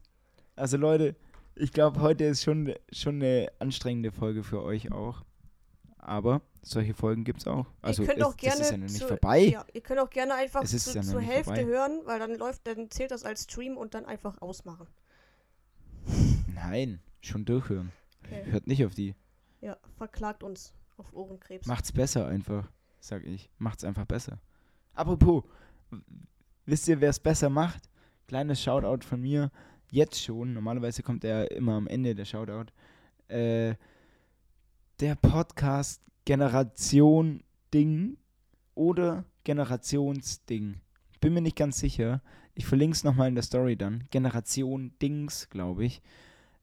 [0.56, 1.16] Also Leute,
[1.60, 5.24] ich glaube, heute ist schon, schon eine anstrengende Folge für euch auch.
[5.98, 7.66] Aber solche Folgen gibt es auch.
[7.82, 9.40] Also ihr könnt es, auch gerne das ist ja noch nicht zu, vorbei.
[9.40, 11.66] Ja, ihr könnt auch gerne einfach Es zu, ja zur Hälfte vorbei.
[11.66, 14.88] hören, weil dann läuft, dann zählt das als Stream und dann einfach ausmachen.
[16.54, 17.92] Nein, schon durchhören.
[18.24, 18.44] Okay.
[18.46, 19.16] Hört nicht auf die.
[19.62, 21.68] Ja, verklagt uns auf Ohrenkrebs.
[21.68, 23.50] Macht's besser einfach, sag ich.
[23.58, 24.40] Macht's einfach besser.
[24.94, 25.44] Apropos,
[26.66, 27.90] wisst ihr, wer es besser macht?
[28.28, 29.52] Kleines Shoutout von mir.
[29.92, 30.54] Jetzt schon.
[30.54, 32.72] Normalerweise kommt er immer am Ende, der Shoutout.
[33.30, 33.76] Äh,
[35.00, 38.18] der Podcast Generation Ding
[38.76, 40.82] oder Generationsding.
[41.22, 42.22] Bin mir nicht ganz sicher.
[42.54, 44.06] Ich verlinke es nochmal in der Story dann.
[44.12, 46.02] Generation Dings, glaube ich.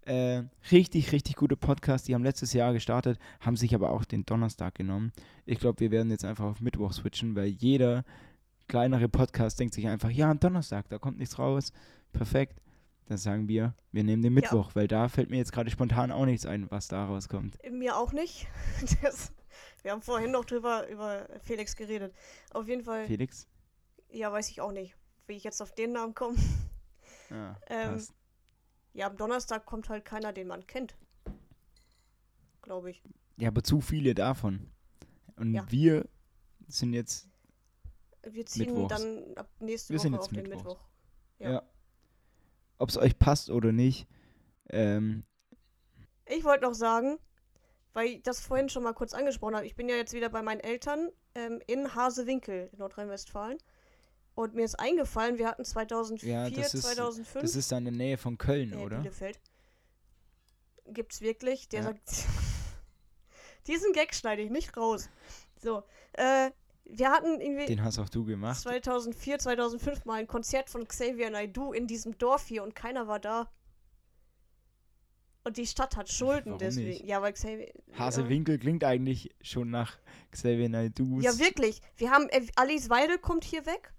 [0.02, 2.08] Äh, richtig, richtig gute Podcast.
[2.08, 5.12] Die haben letztes Jahr gestartet, haben sich aber auch den Donnerstag genommen.
[5.46, 8.04] Ich glaube, wir werden jetzt einfach auf Mittwoch switchen, weil jeder
[8.68, 11.72] kleinere Podcast denkt sich einfach, ja, am Donnerstag, da kommt nichts raus.
[12.12, 12.60] Perfekt.
[13.06, 14.40] Dann sagen wir, wir nehmen den Ja.
[14.40, 17.58] Mittwoch, weil da fällt mir jetzt gerade spontan auch nichts ein, was da rauskommt.
[17.70, 18.46] Mir auch nicht.
[19.02, 19.32] Das,
[19.82, 22.14] wir haben vorhin noch drüber über Felix geredet.
[22.52, 23.46] Auf jeden Fall, Felix?
[24.10, 26.36] ja, weiß ich auch nicht, wie ich jetzt auf den Namen komme.
[27.30, 28.02] Ja, Ähm.
[28.96, 30.94] Ja, am Donnerstag kommt halt keiner, den man kennt.
[32.62, 33.02] Glaube ich.
[33.36, 34.70] ja, aber zu viele davon.
[35.36, 35.70] Und Ja.
[35.70, 36.08] wir
[36.68, 37.28] sind jetzt,
[38.22, 38.94] Wir ziehen Mittwochs.
[39.02, 40.64] dann ab nächste Wir sind Woche jetzt auf den Mittwochs.
[40.64, 40.80] Mittwoch.
[41.40, 41.62] ja, Ja.
[42.78, 44.06] Ob es euch passt oder nicht,
[44.70, 45.24] ähm,
[46.26, 47.18] Ich wollte noch sagen,
[47.92, 50.42] weil ich das vorhin schon mal kurz angesprochen habe, ich bin ja jetzt wieder bei
[50.42, 53.58] meinen Eltern ähm, in Hasewinkel in Nordrhein-Westfalen.
[54.34, 57.84] Und mir ist eingefallen, wir hatten 2004, Ja, das ist- 2005 das ist da in
[57.84, 58.98] der Nähe von Köln, äh, oder?
[58.98, 59.38] Bielefeld.
[60.86, 61.84] Gibt's wirklich, der Ja.
[61.86, 62.00] sagt,
[63.66, 65.08] diesen Gag schneide ich nicht raus.
[65.56, 65.82] So,
[66.14, 66.50] äh,
[66.86, 68.60] wir hatten irgendwie Den hast auch du gemacht.
[68.60, 73.18] 2004, 2005 mal ein Konzert von Xavier Naidoo in diesem Dorf hier und keiner war
[73.18, 73.50] da.
[75.46, 76.88] Und die Stadt hat Schulden Warum deswegen.
[76.88, 77.04] nicht?
[77.04, 77.70] Ja, weil Xavier.
[77.98, 79.98] Hasewinkel klingt eigentlich schon nach
[80.30, 81.22] Xavier Naidus.
[81.22, 81.82] Ja, wirklich.
[81.96, 82.28] Wir haben.
[82.30, 83.92] Äh, Alice Weidel kommt hier weg.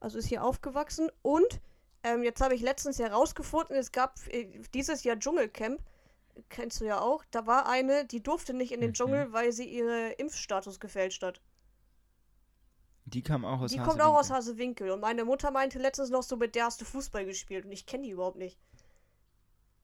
[0.00, 1.10] Also ist hier aufgewachsen.
[1.22, 1.60] Und
[2.04, 5.80] ähm, jetzt habe ich letztens herausgefunden, es gab äh, dieses Jahr Dschungelcamp.
[6.50, 7.24] Kennst du ja auch.
[7.30, 8.94] Da war eine, die durfte nicht in den Mhm.
[8.94, 11.40] Dschungel, weil sie ihren Impfstatus gefälscht hat.
[13.08, 14.86] Die kam auch aus Die kommt auch aus Hasewinkel.
[14.86, 14.90] Hasewinkel.
[14.90, 17.64] Und meine Mutter meinte letztens noch so, mit der hast du Fußball gespielt.
[17.64, 18.58] Und ich kenne die überhaupt nicht.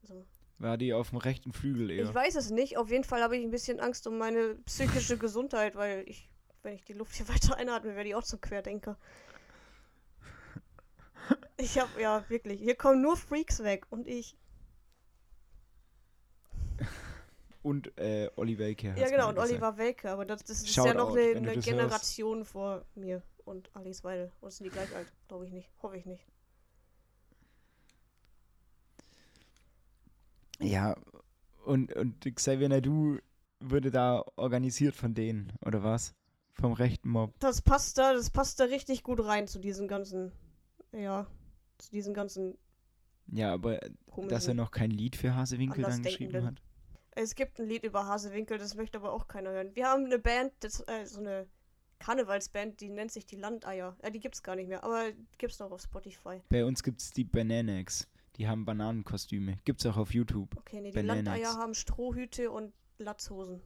[0.02, 0.26] So.
[0.58, 2.04] War die auf dem rechten Flügel eher.
[2.04, 2.76] Ich weiß es nicht.
[2.76, 6.28] Auf jeden Fall habe ich ein bisschen Angst um meine psychische Gesundheit, weil ich,
[6.62, 8.98] wenn ich die Luft hier weiter einatme, werde ich auch zum Querdenker.
[11.56, 12.60] Ich habe, ja, wirklich.
[12.60, 14.36] Hier kommen nur Freaks weg und ich.
[17.64, 18.88] Und äh, Olli Welke.
[18.88, 19.52] Ja, genau, und gesagt.
[19.52, 20.10] Oliver Welke.
[20.10, 24.04] Aber das, das ist ja noch eine, du eine das Generation vor mir und Alice
[24.04, 24.30] Weidel.
[24.42, 25.10] Und sind die gleich alt?
[25.28, 25.70] Glaube ich nicht.
[25.82, 26.26] Hoffe ich nicht.
[30.60, 30.94] Ja,
[31.64, 33.16] und, und Xavier Naidoo
[33.60, 36.14] wurde da organisiert von denen, oder was?
[36.52, 37.32] Vom rechten Mob.
[37.40, 40.32] Das passt da, das passt da richtig gut rein zu diesem ganzen.
[40.92, 41.26] Ja.
[41.78, 42.58] Zu diesem ganzen
[43.28, 44.28] Ja, aber komischen.
[44.28, 46.60] dass er noch kein Lied für Hasewinkel dann geschrieben hat.
[47.16, 49.70] Es gibt ein Lied über Hasewinkel, das möchte aber auch keiner hören.
[49.74, 51.46] Wir haben eine Band, das, äh, so eine
[52.00, 53.96] Karnevalsband, die nennt sich die Landeier.
[54.02, 56.40] Ja, die gibt's gar nicht mehr, aber gibt's noch auf Spotify.
[56.48, 58.08] Bei uns gibt's die Bananax.
[58.36, 59.58] Die haben Bananenkostüme.
[59.64, 60.56] Gibt's auch auf YouTube.
[60.58, 61.24] Okay, nee, die Bananas.
[61.38, 63.60] Landeier haben Strohhüte und Latzhosen.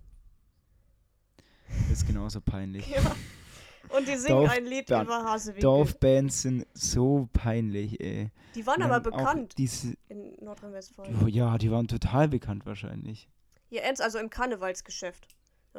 [1.91, 2.87] ist genauso peinlich.
[3.91, 3.97] Ja.
[3.97, 5.63] Und die singen Dorf- ein Lied Ba- über Hasewinkel.
[5.63, 8.31] Dorfbands sind so peinlich, ey.
[8.55, 11.27] Die waren aber bekannt Diese, in Nordrhein-Westfalen.
[11.29, 13.31] ja, die waren total bekannt wahrscheinlich.
[13.71, 15.29] Ja, ernst, also im Karnevalsgeschäft.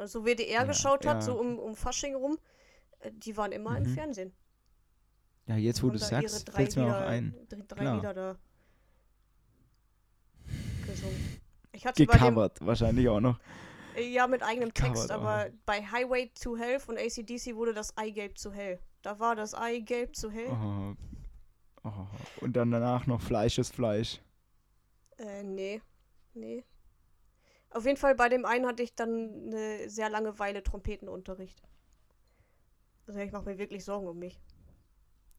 [0.04, 1.20] So WDR Ja, geschaut hat, ja.
[1.22, 2.38] so um, um Fasching rum,
[3.00, 3.94] äh, die waren immer im Mhm.
[3.94, 4.32] Fernsehen.
[5.46, 7.34] Ja, jetzt wo du da sagst, fällt's mir auch ein.
[7.48, 7.96] Drei, Klar.
[7.96, 8.36] Lieder da
[10.86, 11.40] gesungen.
[11.72, 13.38] Ich hatte Gecovert wahrscheinlich auch noch.
[13.96, 18.38] ja, mit eigenem Text, Gecovert, aber bei Highway to Hell von ACDC wurde das Eigelb
[18.38, 18.78] zu hell.
[19.02, 20.50] Da war das Eigelb zu hell.
[20.50, 20.94] Oh.
[21.82, 22.06] Oh.
[22.42, 24.20] Und dann danach noch Fleisch ist Fleisch.
[25.16, 25.80] Äh, nee.
[26.34, 26.64] Nee.
[27.70, 31.62] Auf jeden Fall bei dem einen hatte ich dann eine sehr lange Weile Trompetenunterricht.
[33.06, 34.40] Also ich mache mir wirklich Sorgen um mich.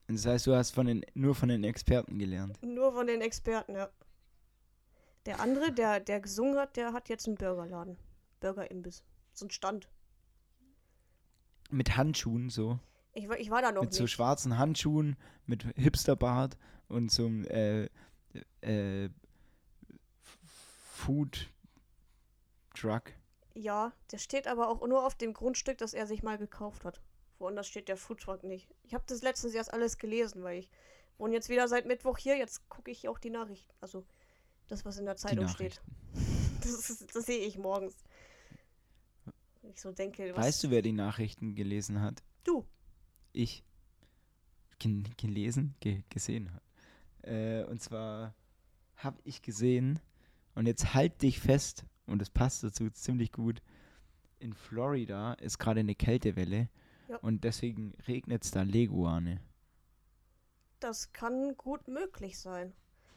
[0.08, 2.62] Das heißt, du hast von den, nur von den Experten gelernt.
[2.64, 3.90] Nur von den Experten, ja.
[5.26, 7.98] Der andere, der, der gesungen hat, der hat jetzt einen Burgerladen.
[8.40, 9.04] Burgerimbiss.
[9.34, 9.88] So ein Stand.
[11.70, 12.80] Mit Handschuhen so.
[13.14, 14.12] Ich, war- ich war da noch mit so nicht.
[14.12, 15.16] schwarzen Handschuhen,
[15.46, 17.90] mit Hipsterbart und so einem äh,
[18.62, 19.10] äh,
[20.44, 21.48] Food
[22.82, 23.14] Truck.
[23.54, 27.02] Ja, der steht aber auch nur auf dem Grundstück, das er sich mal gekauft hat.
[27.38, 28.70] Woanders steht der Foodtruck nicht.
[28.84, 30.72] Ich habe das letztens erst alles gelesen, weil ich
[31.18, 32.38] wohne jetzt wieder seit Mittwoch hier.
[32.38, 33.72] Jetzt gucke ich auch die Nachrichten.
[33.82, 34.06] Also
[34.68, 35.82] das, was in der Zeitung steht.
[36.64, 37.96] Das, das sehe ich morgens.
[39.64, 40.38] Ich so denke.
[40.38, 42.22] Weißt du, wer die Nachrichten gelesen hat?
[42.44, 42.68] Du.
[43.34, 43.64] Ich.
[44.78, 45.74] Gen gelesen?
[45.80, 46.62] Ge gesehen hat.
[47.24, 48.36] Äh, und zwar
[48.96, 50.00] habe ich gesehen,
[50.54, 53.62] und jetzt halt dich fest, und das passt dazu ziemlich gut.
[54.40, 56.70] In Florida ist gerade eine Kältewelle
[57.10, 57.18] Ja.
[57.18, 59.40] und deswegen regnet es da Leguane.
[60.80, 62.74] Das kann gut möglich sein.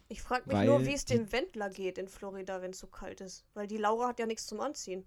[0.08, 2.86] Ich frage mich nur, Weil wie es dem Wendler geht in Florida, wenn es so
[2.86, 3.46] kalt ist.
[3.54, 5.04] Weil die Laura hat ja nichts zum Anziehen.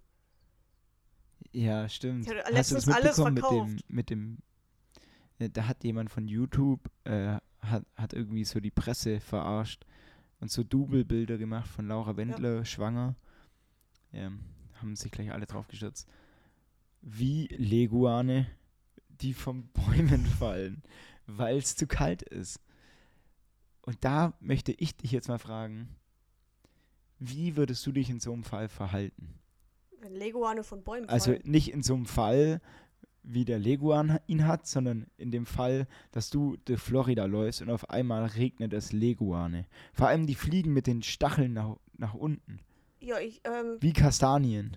[1.52, 2.28] Ja, stimmt.
[2.28, 4.40] Hatte Hast du das letztens alles mitbekommen mit dem, verkauft.
[5.38, 9.20] mit dem, äh, da hat jemand von YouTube, äh, hat, hat irgendwie so die Presse
[9.20, 9.86] verarscht
[10.40, 13.16] und so Double-Bilder gemacht von Laura Wendler, schwanger.
[14.18, 14.40] Ähm,
[14.82, 16.08] haben sich gleich alle drauf gestürzt.
[17.02, 18.48] Wie Leguane,
[19.22, 20.82] die vom Bäumen fallen,
[21.26, 22.60] weil es zu kalt ist.
[23.82, 25.96] Und da möchte ich dich jetzt mal fragen,
[27.20, 29.36] wie würdest du dich in so einem Fall verhalten?
[30.02, 31.42] Wenn Leguane von Bäumen Also fallen.
[31.46, 32.62] nicht in so einem Fall,
[33.24, 37.70] wie der Leguan ihn hat, sondern in dem Fall, dass du durch Florida läufst und
[37.70, 39.66] auf einmal regnet es Leguane.
[39.94, 42.60] Vor allem die fliegen mit den Stacheln nach, nach unten.
[43.08, 44.76] Ja, ich, ähm, Wie Kastanien.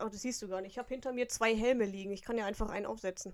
[0.00, 0.72] oh, das siehst du gar nicht.
[0.72, 2.12] Ich habe hinter mir zwei Helme liegen.
[2.12, 3.32] Ich kann ja einfach einen aufsetzen.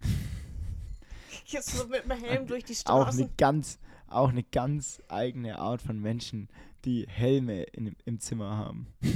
[1.46, 3.22] Jetzt so mit dem Helm durch die Auch Straßen.
[3.24, 3.78] eine ganz,
[4.08, 6.48] auch eine ganz eigene Art von Menschen,
[6.84, 8.92] die Helme in, im Zimmer haben.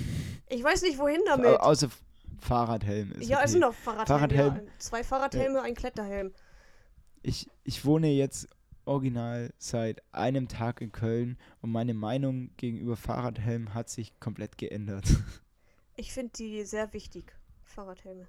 [0.48, 1.46] Ich weiß nicht, wohin damit.
[1.46, 1.88] Au- Außer
[2.38, 3.46] Fahrradhelm ist ja, okay.
[3.46, 4.06] es sind doch Fahrradhelme.
[4.20, 4.54] Fahrradhelm.
[4.68, 4.72] Ja.
[4.78, 6.32] Zwei Fahrradhelme, ein Kletterhelm.
[7.24, 8.46] ich, ich wohne jetzt
[8.86, 15.04] original seit einem Tag in Köln und meine Meinung gegenüber Fahrradhelm hat sich komplett geändert.
[15.98, 17.34] Ich finde die sehr wichtig.
[17.64, 18.28] Fahrradhelme.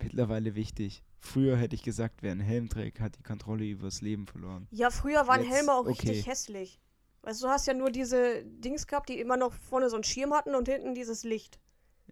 [0.00, 1.02] Mittlerweile wichtig.
[1.18, 4.68] Früher hätte ich gesagt, wer einen Helm trägt, hat die Kontrolle übers Leben verloren.
[4.70, 5.90] Ja, früher waren Jetzt, Helme auch okay.
[5.90, 6.78] richtig hässlich.
[7.22, 10.04] Weißt du, du hast ja nur diese Dings gehabt, die immer noch vorne so einen
[10.04, 11.58] Schirm hatten und hinten dieses Licht.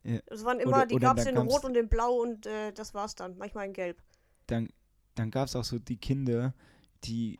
[0.03, 0.19] Ja.
[0.43, 3.15] Waren immer, Oder- die gab es in Rot und in Blau und äh, das war's
[3.15, 3.39] dann.
[3.39, 4.03] Manchmal in Gelb.
[4.49, 4.69] Dann,
[5.15, 6.53] dann gab es auch so die Kinder,
[7.05, 7.39] die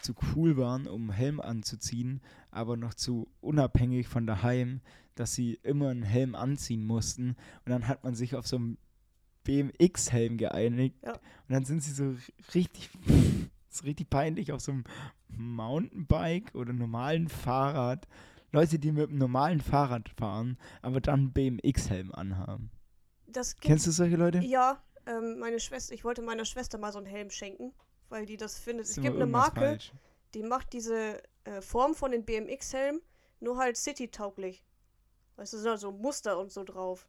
[0.00, 4.80] zu cool waren, um einen Helm anzuziehen, aber noch zu unabhängig von daheim,
[5.14, 7.30] dass sie immer einen Helm anziehen mussten.
[7.64, 8.78] Und dann hat man sich auf so einen
[9.44, 10.96] BMX-Helm geeinigt.
[11.04, 11.12] Ja.
[11.12, 12.14] Und dann sind sie so
[12.54, 12.90] richtig,
[13.70, 14.84] so richtig peinlich auf so einem
[15.28, 18.06] Mountainbike oder normalen Fahrrad.
[18.52, 22.70] Leute, die mit einem normalen Fahrrad fahren, aber dann einen BMX-Helm anhaben.
[23.60, 24.38] Kennst du solche Leute?
[24.40, 27.72] Ja, ähm, meine Schwester, ich wollte meiner Schwester mal so einen Helm schenken,
[28.12, 28.86] weil die das findet.
[28.86, 29.92] Es gibt eine Marke, falsch.
[30.34, 33.00] die macht diese äh, Form von den BMX-Helmen
[33.40, 34.62] nur halt City-tauglich.
[35.36, 37.08] Weißt du, sind da so Muster und so drauf.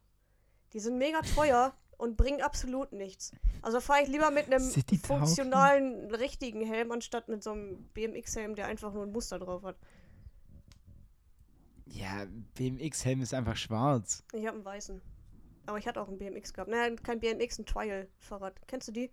[0.72, 3.32] Die sind mega teuer und bringen absolut nichts.
[3.62, 4.64] Also fahre ich lieber mit einem
[4.98, 9.76] funktionalen, richtigen Helm, anstatt mit so einem BMX-Helm, der einfach nur ein Muster drauf hat.
[11.84, 14.24] Ja, BMX-Helm ist einfach schwarz.
[14.32, 15.00] Ich habe einen weißen.
[15.66, 16.70] Aber ich hatte auch einen BMX gehabt.
[16.70, 18.66] Naja, kein BMX, ein Trial-Fahrrad.
[18.66, 19.10] Kennst du die?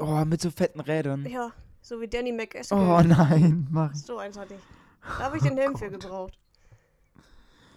[0.00, 1.26] Oh, mit so fetten Rädern.
[1.26, 2.78] Ja, so wie Danny McEskill.
[2.78, 4.00] Oh nein, mach ich.
[4.02, 4.60] So eins hatte ich.
[5.02, 6.00] Da habe ich den Helm für Gott.
[6.00, 6.38] gebraucht.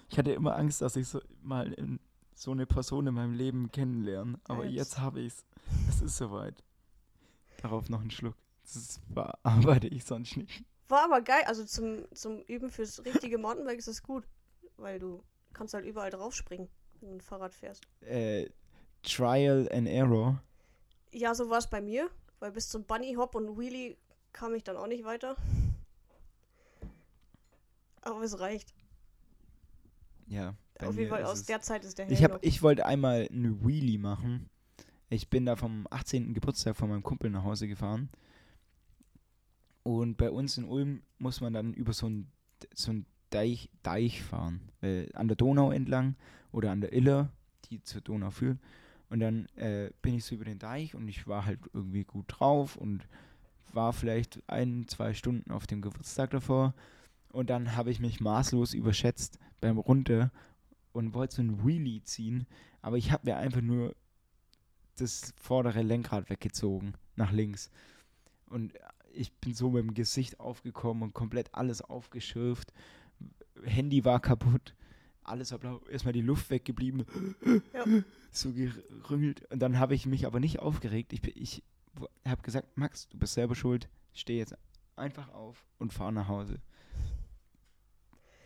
[0.10, 1.99] Ich hatte immer Angst, dass ich so mal in
[2.36, 4.39] so eine Person in meinem Leben kennenlerne.
[4.47, 5.45] Aber jetzt- jetzt habe ich's.
[5.88, 6.63] Es ist soweit.
[7.62, 8.36] Darauf noch einen Schluck.
[8.63, 10.63] Das bearbeite ich sonst nicht.
[10.89, 11.43] War aber geil.
[11.45, 14.25] Also zum, zum Üben fürs richtige Mountainbike ist das gut.
[14.77, 16.67] Weil du kannst halt überall draufspringen,
[16.99, 17.84] wenn du ein Fahrrad fährst.
[18.01, 18.49] Äh,
[19.03, 20.41] Trial and Error.
[21.13, 22.10] Ja, so war es bei mir.
[22.39, 23.97] Weil bis zum Bunny Hop und Wheelie
[24.34, 25.36] kam ich dann auch nicht weiter.
[28.02, 28.74] Aber es reicht.
[30.26, 30.56] Ja.
[30.80, 33.63] Auf jeden Fall aus der Zeit ist der Helm Ich, hab, ich wollte einmal eine
[33.63, 34.50] Wheelie machen.
[35.10, 36.34] Ich bin da vom 18.
[36.34, 38.10] Geburtstag von meinem Kumpel nach Hause gefahren.
[39.84, 42.32] Und bei uns in Ulm muss man dann über so einen
[42.74, 44.71] so einen Deich, Deich fahren.
[44.82, 46.15] Äh, an der Donau entlang
[46.52, 47.30] oder an der Iller,
[47.65, 48.58] die zur Donau führt.
[49.12, 52.26] Und dann äh, bin ich so über den Deich und ich war halt irgendwie gut
[52.30, 53.06] drauf und
[53.74, 56.74] war vielleicht ein, zwei Stunden auf dem Geburtstag davor.
[57.34, 60.32] Und dann habe ich mich maßlos überschätzt beim Runter
[60.93, 62.47] und wollte so ein Wheelie ziehen,
[62.82, 63.93] aber ich habe mir einfach nur
[64.95, 67.69] das vordere Lenkrad weggezogen, nach links.
[68.45, 68.74] Und
[69.13, 72.71] ich bin so mit dem Gesicht aufgekommen und komplett alles aufgeschürft.
[73.62, 74.74] Handy war kaputt,
[75.23, 77.05] alles war blau, erstmal die Luft weggeblieben,
[77.73, 77.86] Ja.
[78.31, 79.49] so gerüngelt.
[79.51, 81.13] Und dann habe ich mich aber nicht aufgeregt.
[81.13, 81.63] Ich, ich
[82.25, 84.55] habe gesagt, Max, du bist selber schuld, steh jetzt
[84.95, 86.60] einfach auf und fahr nach Hause.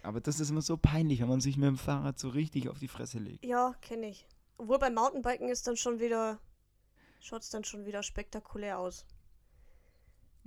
[0.03, 2.77] Aber das ist immer so peinlich, wenn man sich mit dem Fahrrad so richtig auf
[2.79, 3.43] die Fresse legt.
[3.43, 4.27] Ja, kenne ich.
[4.57, 6.39] Obwohl beim Mountainbiken ist dann schon wieder.
[7.19, 9.05] Schaut es dann schon wieder spektakulär aus.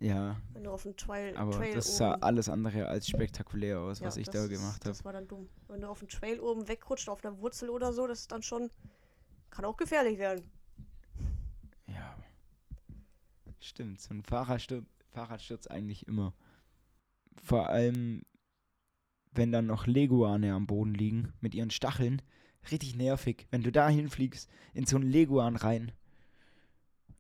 [0.01, 1.97] Ja, Wenn du auf dem Trail, aber Trail das oben.
[1.97, 4.91] sah alles andere als spektakulär aus, Ja, was ich da ist- gemacht habe.
[4.91, 5.49] Das war dann dumm.
[5.67, 8.43] Wenn du auf dem Trail oben wegrutscht, auf einer Wurzel oder so, das ist dann
[8.43, 8.71] schon.
[9.51, 10.49] Kann auch gefährlich werden.
[11.89, 12.17] Ja.
[13.61, 16.33] Stimmt, so ein Fahrradsturz, Fahrradsturz eigentlich immer.
[17.43, 18.23] Vor allem,
[19.33, 22.23] wenn dann noch Leguane am Boden liegen mit ihren Stacheln.
[22.71, 25.91] Richtig nervig, wenn du da hinfliegst, in so einen Leguan rein.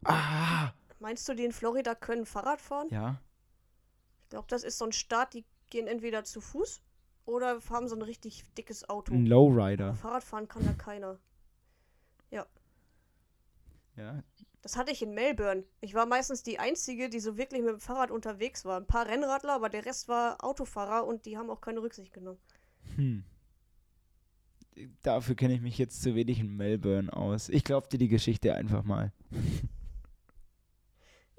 [0.05, 0.73] Ah!
[1.01, 2.89] Meinst du, die in Florida können Fahrrad fahren?
[2.91, 3.21] Ja,
[4.25, 6.83] Ich glaube, das ist so ein Staat, die gehen entweder zu Fuß
[7.25, 9.15] oder haben so ein richtig dickes Auto.
[9.15, 9.95] ein Lowrider.
[9.95, 11.19] Fahrrad fahren kann da keiner.
[13.97, 14.23] Ja,
[14.63, 15.65] Das hatte ich in Melbourne.
[15.81, 18.79] Ich war meistens die Einzige, die so wirklich mit dem Fahrrad unterwegs war.
[18.79, 22.39] Ein paar Rennradler, aber der Rest war Autofahrer und die haben auch keine Rücksicht genommen.
[22.95, 23.25] hm.
[25.03, 27.49] Dafür kenne ich mich jetzt zu wenig in Melbourne aus.
[27.49, 29.13] Ich glaub dir die Geschichte einfach mal.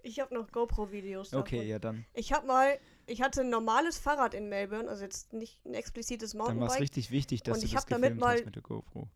[0.04, 1.42] Ich habe noch GoPro-Videos davon.
[1.42, 2.06] Okay, ja dann.
[2.14, 6.32] Ich habe mal, ich hatte ein normales Fahrrad in Melbourne, also jetzt nicht ein explizites
[6.32, 6.82] Dann war es Mountainbike.
[6.82, 9.08] richtig wichtig, dass Und du ich das hab damit mal- hast mit der GoPro.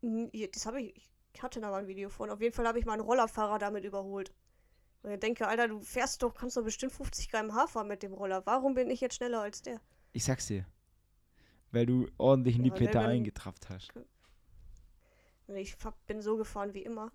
[0.00, 2.30] Das habe ich, ich hatte da mal ein Video von.
[2.30, 4.32] Auf jeden Fall habe ich mal einen Rollerfahrer damit überholt.
[5.02, 8.12] Und ich denke, Alter, du fährst doch, kannst doch bestimmt 50 km/h fahren mit dem
[8.12, 8.44] Roller.
[8.46, 9.80] Warum bin ich jetzt schneller als der?
[10.12, 10.66] Ich sag's dir.
[11.70, 13.92] Weil du ordentlich in die Ja, Pedalen getrafft hast.
[15.54, 17.10] Ich bin so gefahren wie immer.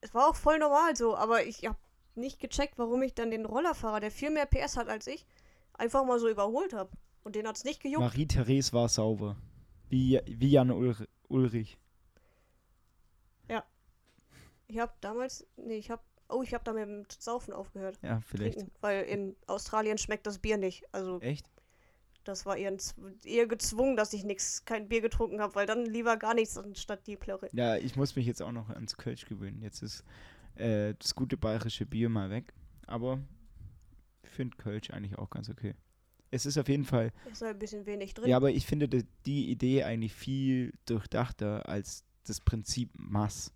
[0.00, 1.78] Es war auch voll normal so, aber ich habe
[2.14, 5.26] nicht gecheckt, warum ich dann den Rollerfahrer, der viel mehr PS hat als ich,
[5.74, 6.90] einfach mal so überholt habe.
[7.22, 8.00] Und den hat's nicht gejuckt.
[8.00, 9.36] Marie-Therese war sauber.
[9.88, 10.96] Wie, wie Jan Ulr
[11.28, 11.78] Ulrich.
[14.70, 17.98] Ich habe damals, nee, ich habe, oh, ich habe da mit dem Saufen aufgehört.
[18.02, 18.58] Ja, vielleicht.
[18.58, 20.84] Trinken, weil in Australien schmeckt das Bier nicht.
[20.92, 21.49] Also Echt?
[22.24, 22.76] Das war eher,
[23.24, 27.06] eher gezwungen, dass ich nix, kein Bier getrunken habe, weil dann lieber gar nichts anstatt
[27.06, 27.48] die Plörre.
[27.52, 29.62] Ja, ich muss mich jetzt auch noch ans Kölsch gewöhnen.
[29.62, 30.04] Jetzt ist
[30.56, 32.52] äh, das gute bayerische Bier mal weg.
[32.86, 33.20] Aber
[34.22, 35.74] Ich finde Kölsch eigentlich auch ganz okay.
[36.30, 38.28] Es ist auf jeden Fall, Ist halt ein bisschen wenig drin.
[38.28, 43.52] ja, aber ich finde die, die Idee eigentlich viel durchdachter als das Prinzip Maß.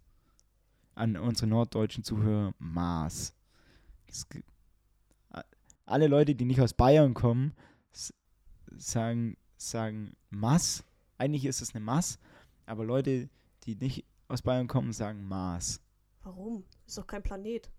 [0.96, 3.34] An unsere norddeutschen Zuhörer, Maß.
[4.06, 4.26] Es
[5.86, 7.52] alle Leute, die nicht aus Bayern kommen,
[8.78, 10.84] sagen, sagen Maß.
[11.18, 12.18] Eigentlich ist es eine Maß,
[12.66, 13.28] aber Leute,
[13.64, 15.80] die nicht aus Bayern kommen, sagen Maß.
[16.22, 16.64] Warum?
[16.86, 17.70] Ist doch kein Planet.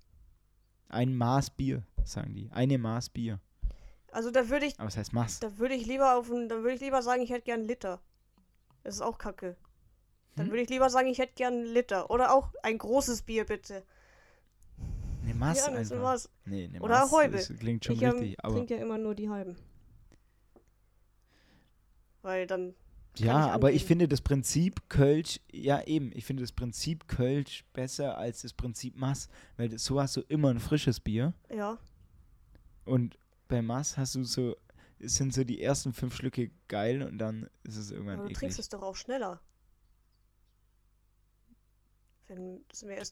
[0.88, 2.50] Ein Maß Bier, sagen die.
[2.52, 3.40] Eine Maß Bier.
[4.12, 5.40] Also da würde ich, Aber es heißt Maß.
[5.40, 8.02] da würde ich lieber auf dann würde ich lieber sagen, ich hätte gern Liter.
[8.84, 9.58] Das ist auch kacke.
[10.36, 10.52] Dann Hm?
[10.52, 12.10] würde ich lieber sagen, ich hätte gern Liter.
[12.10, 13.84] Oder auch ein großes Bier, bitte.
[15.24, 16.02] Eine Maß ja, einfach.
[16.02, 16.30] was.
[16.46, 17.38] Nee, eine Oder Maß, Häube.
[17.38, 19.58] Das klingt schon ich ähm, richtig, aber trinke ja immer nur die halben.
[22.26, 22.74] Weil dann
[23.18, 27.64] ja, ich aber ich finde das Prinzip Kölsch, ja eben, ich finde das Prinzip Kölsch
[27.72, 31.78] besser als das Prinzip Maß, weil das, so hast du immer ein frisches Bier Ja,
[32.84, 34.58] und bei Maß hast du so,
[34.98, 38.30] es sind so die ersten fünf Schlücke geil und dann ist es irgendwann aber du
[38.30, 38.40] eklig.
[38.40, 39.40] trinkst es doch auch schneller.
[42.28, 42.66] Wenn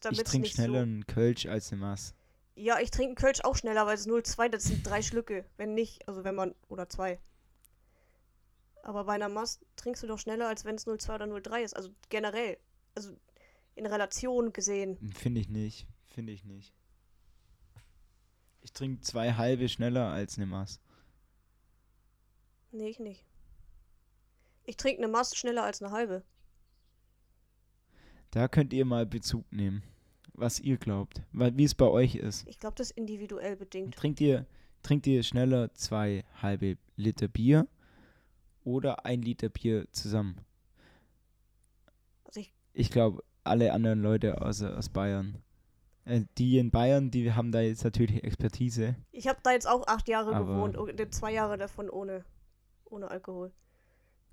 [0.09, 0.79] ich trinke schneller so.
[0.79, 2.15] einen Kölsch als eine Maß.
[2.55, 5.45] Ja, ich trinke einen Kölsch auch schneller, weil es 0,2, das sind drei Schlücke.
[5.55, 7.19] Wenn nicht, also wenn man, oder zwei.
[8.83, 11.75] Aber bei einer Mast trinkst du doch schneller, als wenn es 0,2 oder 0,3 ist.
[11.75, 12.57] Also generell.
[12.95, 13.17] Also
[13.75, 14.97] in Relation gesehen.
[15.15, 16.73] Finde ich nicht, finde ich nicht.
[18.61, 20.79] Ich trinke zwei halbe schneller als eine Maß.
[22.71, 23.25] Nee, ich nicht.
[24.65, 26.23] Ich trinke eine Mast schneller als eine halbe.
[28.31, 29.83] Da könnt ihr mal Bezug nehmen,
[30.33, 32.47] was ihr glaubt, wie es bei euch ist.
[32.47, 33.95] Ich glaube, das ist individuell bedingt.
[33.95, 34.45] Trinkt ihr,
[34.81, 37.67] trinkt ihr schneller zwei halbe Liter Bier
[38.63, 40.39] oder ein Liter Bier zusammen?
[42.25, 45.41] Also ich, Ich glaube, alle anderen Leute außer aus Bayern.
[46.05, 48.95] Äh, die in Bayern, die haben da jetzt natürlich Expertise.
[49.11, 50.77] ich habe da jetzt auch acht Jahre gewohnt.
[50.77, 52.25] und Zwei Jahre davon ohne,
[52.85, 53.51] ohne Alkohol.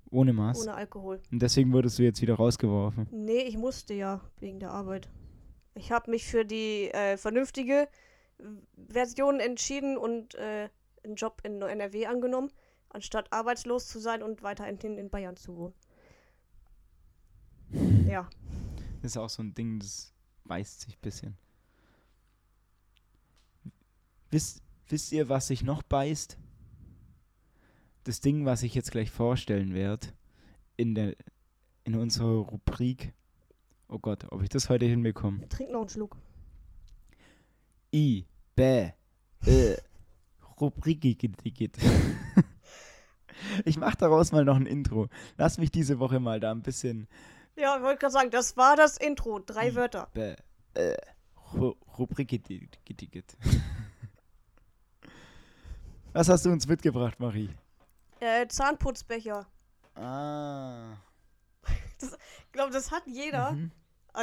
[0.09, 0.61] Ohne Maß.
[0.63, 1.21] Ohne Alkohol.
[1.31, 3.07] Und deswegen wurdest du jetzt wieder rausgeworfen.
[3.11, 5.09] Nee, ich musste ja, wegen der Arbeit.
[5.73, 7.87] Ich habe mich für die äh, vernünftige
[8.89, 10.69] Version entschieden und äh,
[11.03, 12.51] einen Job in NRW angenommen,
[12.93, 15.73] anstatt arbeitslos zu sein und weiterhin in Bayern zu wohnen.
[18.07, 18.29] Ja,
[19.01, 21.37] Das ist auch so ein Ding, das beißt sich ein bisschen.
[24.29, 26.37] Wisst, wisst ihr, was sich noch beißt?
[28.03, 30.07] Das Ding, was ich jetzt gleich vorstellen werde,
[30.75, 31.15] in, der,
[31.83, 33.13] in unserer Rubrik.
[33.87, 35.47] Oh Gott, ob ich das heute hinbekomme.
[35.49, 36.17] trink noch einen Schluck.
[37.93, 38.25] I,
[38.55, 38.89] B,
[39.45, 39.77] äh,
[40.59, 41.01] Rubrik.
[43.65, 45.07] Ich mach daraus mal noch ein Intro.
[45.37, 47.07] Lass mich diese Woche mal da ein bisschen
[47.55, 49.39] Ja, ich wollte gerade sagen, das war das Intro.
[49.39, 50.07] Drei I- Wörter.
[50.13, 50.35] Bäh,
[50.73, 50.95] äh,
[51.53, 52.31] Ru- Rubrik.
[56.13, 57.49] Was hast du uns mitgebracht, Marie?
[58.19, 59.47] Äh, Zahnputzbecher.
[59.95, 60.97] Ah.
[62.01, 63.53] Ich glaube, das hat jeder.
[63.53, 63.71] Mhm.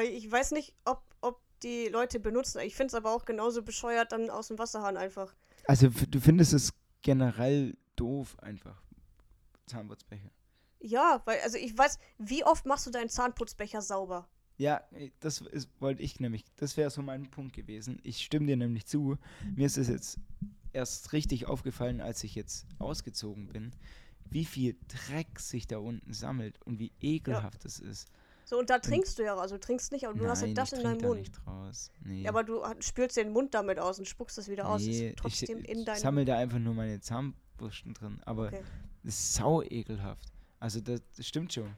[0.03, 2.61] Ich weiß nicht, ob, ob die Leute benutzen.
[2.61, 5.33] Ich finde es aber auch genauso bescheuert dann aus dem Wasserhahn einfach.
[5.67, 8.83] Also du findest es generell doof einfach.
[9.69, 10.31] Zahnputzbecher.
[10.81, 14.29] Ja, weil, also ich weiß, wie oft machst du deinen Zahnputzbecher sauber?
[14.57, 14.83] Ja,
[15.21, 18.01] das ist, wollte ich nämlich, das wäre so mein Punkt gewesen.
[18.03, 19.17] Ich stimme dir nämlich zu.
[19.55, 20.19] Mir ist es jetzt
[20.73, 23.73] erst richtig aufgefallen, als ich jetzt ausgezogen bin,
[24.31, 28.09] wie viel Dreck sich da unten sammelt und wie ekelhaft es ist.
[28.45, 30.55] So, und da trinkst du ja, also du trinkst nicht, aber du hast ja Nein,
[30.55, 31.21] das ich in deinem Mund.
[31.21, 31.91] nicht raus.
[32.03, 32.23] Nee.
[32.23, 34.83] Ja, aber du spülst den Mund damit aus und spuckst das wieder aus.
[34.83, 38.21] Nee, ist trotzdem ich, in ich deinem sammle da einfach nur meine Zahnbürsten drin.
[38.25, 38.63] Aber Okay.
[39.09, 40.27] Das ist sau ekelhaft.
[40.61, 41.75] Also das, das stimmt schon.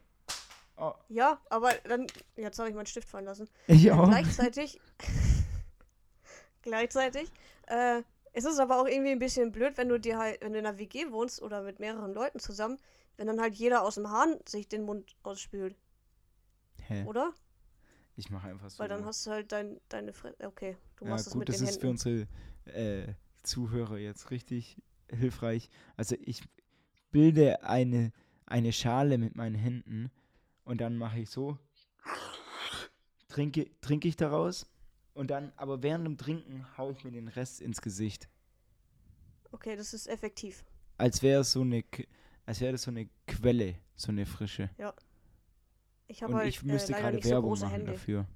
[0.77, 2.09] Oh, Ja, aber dann.
[2.35, 3.49] Jetzt habe ich meinen Stift fallen lassen.
[3.69, 4.05] ja.
[4.05, 4.81] Gleichzeitig.
[6.63, 7.31] gleichzeitig.
[7.69, 10.59] Äh, es ist aber auch irgendwie ein bisschen blöd, wenn du dir halt, wenn du
[10.59, 12.79] in einer WG wohnst oder mit mehreren Leuten zusammen,
[13.17, 15.77] wenn dann halt jeder aus dem Hahn sich den Mund ausspült,
[16.89, 17.05] Hä?
[17.05, 17.33] oder?
[18.17, 18.81] Ich mache einfach so.
[18.81, 20.45] Weil dann hast du halt dein, deine Fresse.
[20.45, 22.27] Okay, du ja, machst es gut, mit das den ist für Händen.
[22.67, 23.15] unsere äh,
[23.45, 25.71] Zuhörer jetzt richtig hilfreich.
[25.97, 26.43] Also ich
[27.11, 28.13] bilde eine,
[28.47, 30.11] eine Schale mit meinen Händen
[30.65, 31.59] und dann mache ich so,
[33.29, 34.67] trinke, trinke ich daraus
[35.15, 38.29] und dann, aber während dem Trinken haue ich mir den Rest ins Gesicht.
[39.53, 40.65] Okay, das ist effektiv.
[40.99, 41.85] Als wäre es so eine,
[42.47, 44.71] als wäre das so eine Quelle, so eine frische.
[46.07, 48.27] Ich habe halt ich müsste äh, gerade so Werbung große machen Hände dafür.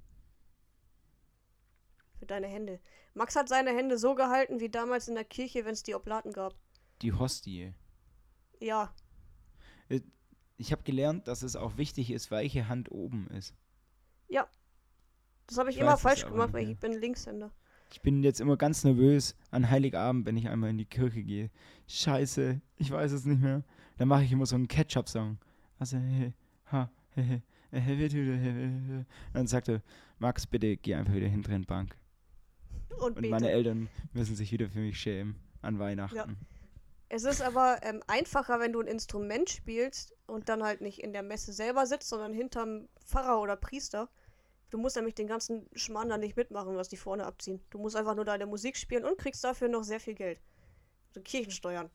[2.17, 2.79] für deine Hände.
[3.13, 6.33] Max hat seine Hände so gehalten wie damals in der Kirche, wenn es die Oblaten
[6.33, 6.55] gab.
[7.01, 7.73] Die Hostie.
[8.59, 8.93] Ja,
[10.57, 13.53] Ich habe gelernt, dass es auch wichtig ist, welche Hand oben ist.
[15.47, 17.51] das habe ich, Ich immer falsch gemacht, weil ich bin Linkshänder.
[17.91, 21.51] Ich bin jetzt immer ganz nervös an Heiligabend, wenn ich einmal in die Kirche gehe.
[21.87, 23.63] Scheiße, ich weiß es nicht mehr.
[23.97, 25.37] Dann mache ich immer so einen Ketchup-Song.
[25.77, 26.33] Also, he,
[26.71, 28.51] ha, he, he, he, he, he,
[28.97, 29.05] he.
[29.33, 29.83] Dann sagte
[30.17, 31.95] Max, bitte geh einfach wieder hinter in Bank.
[32.99, 36.15] Und, Und meine Eltern müssen sich wieder für mich schämen an Weihnachten.
[36.15, 36.27] Ja.
[37.09, 41.13] Es ist aber ähm, einfacher, wenn du ein Instrument spielst und dann halt nicht in
[41.13, 44.09] der Messe selber sitzt, sondern hinterm Pfarrer oder Priester.
[44.71, 47.63] Du musst nämlich den ganzen Schmarrn dann nicht mitmachen, was die vorne abziehen.
[47.69, 50.41] Du musst einfach nur deine Musik spielen und kriegst dafür noch sehr viel Geld.
[51.09, 51.89] Also Kirchensteuern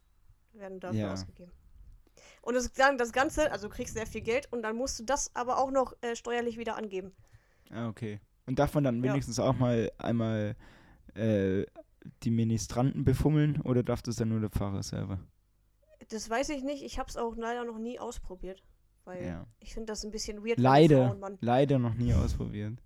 [0.53, 1.13] werden dafür Ja.
[1.13, 1.53] ausgegeben.
[2.43, 5.05] Und das, dann das Ganze, also du kriegst sehr viel Geld und dann musst du
[5.05, 7.13] das aber auch noch äh, steuerlich wieder angeben.
[7.71, 8.21] Ah, okay.
[8.47, 9.13] Und darf man dann Ja.
[9.13, 10.57] wenigstens auch mal einmal
[11.15, 11.65] äh,
[12.23, 15.19] die Ministranten befummeln oder darf das dann nur der Pfarrer selber?
[16.09, 16.83] Das weiß ich nicht.
[16.83, 18.63] Ich habe es auch leider noch nie ausprobiert.
[19.05, 19.47] Weil Ja.
[19.61, 20.59] ich finde das ein bisschen weird.
[20.59, 22.79] Leider, Frauen, leider noch nie ausprobiert.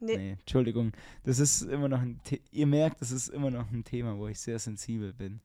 [0.00, 0.92] Nee, Nee, Entschuldigung.
[1.22, 4.26] Das ist immer noch ein The Ihr merkt, das ist immer noch ein Thema, wo
[4.26, 5.40] ich sehr sensibel bin.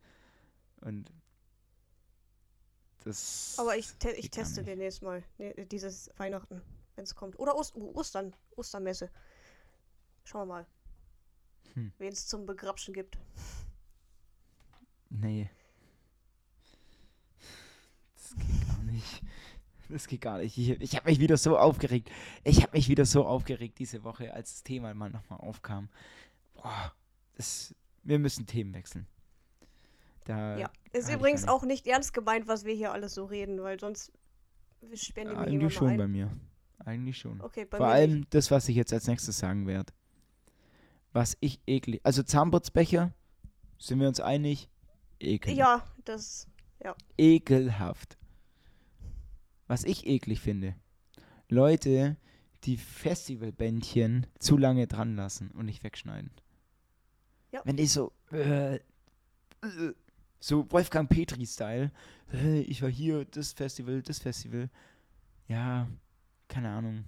[0.82, 1.12] Und
[3.04, 3.56] das.
[3.60, 4.70] aber ich, te ich teste nicht.
[4.70, 6.62] demnächst mal nee, dieses Weihnachten,
[6.96, 7.38] wenn es kommt.
[7.40, 9.10] Oder Ost Ostern, Ostermesse.
[10.24, 10.66] Schauen wir mal,
[11.78, 11.92] Hm.
[12.00, 13.20] wen es zum Begrapschen gibt.
[15.12, 15.50] Nee.
[18.16, 19.22] Das geht gar nicht.
[19.90, 20.58] Das geht gar nicht.
[20.58, 22.10] Ich, ich habe mich wieder so aufgeregt.
[22.44, 25.88] Ich habe mich wieder so aufgeregt diese Woche, als das Thema mal nochmal aufkam.
[26.56, 26.92] Boah,
[27.36, 29.06] das, wir müssen Themen wechseln.
[30.26, 33.80] Da, Ja, ist übrigens auch nicht ernst gemeint, was wir hier alles so reden, weil
[33.80, 34.12] sonst
[34.96, 36.12] sperren die mich Eigentlich schon mal bei ein.
[36.12, 36.32] mir.
[36.80, 37.40] Eigentlich schon.
[37.40, 38.34] Okay, bei Vor allem nicht.
[38.34, 39.94] das, was ich jetzt als nächstes sagen werde.
[41.18, 41.99] Was ich eklig.
[42.03, 43.11] Also Zahnputzbecher,
[43.80, 44.70] sind wir uns einig?
[45.20, 45.57] Ekel.
[45.57, 46.47] Ja, das.
[47.18, 48.20] Ekelhaft.
[49.65, 50.76] Was ich eklig finde.
[51.49, 52.18] Leute,
[52.65, 56.30] die Festivalbändchen zu lange dran lassen und nicht wegschneiden.
[57.51, 57.61] Ja.
[57.65, 58.11] Wenn die so.
[58.32, 58.80] Äh, äh,
[60.39, 61.91] so Wolfgang Petri-Style.
[62.32, 64.70] Äh, ich war hier, das Festival, das Festival.
[65.47, 65.88] Ja,
[66.47, 67.05] keine Ahnung.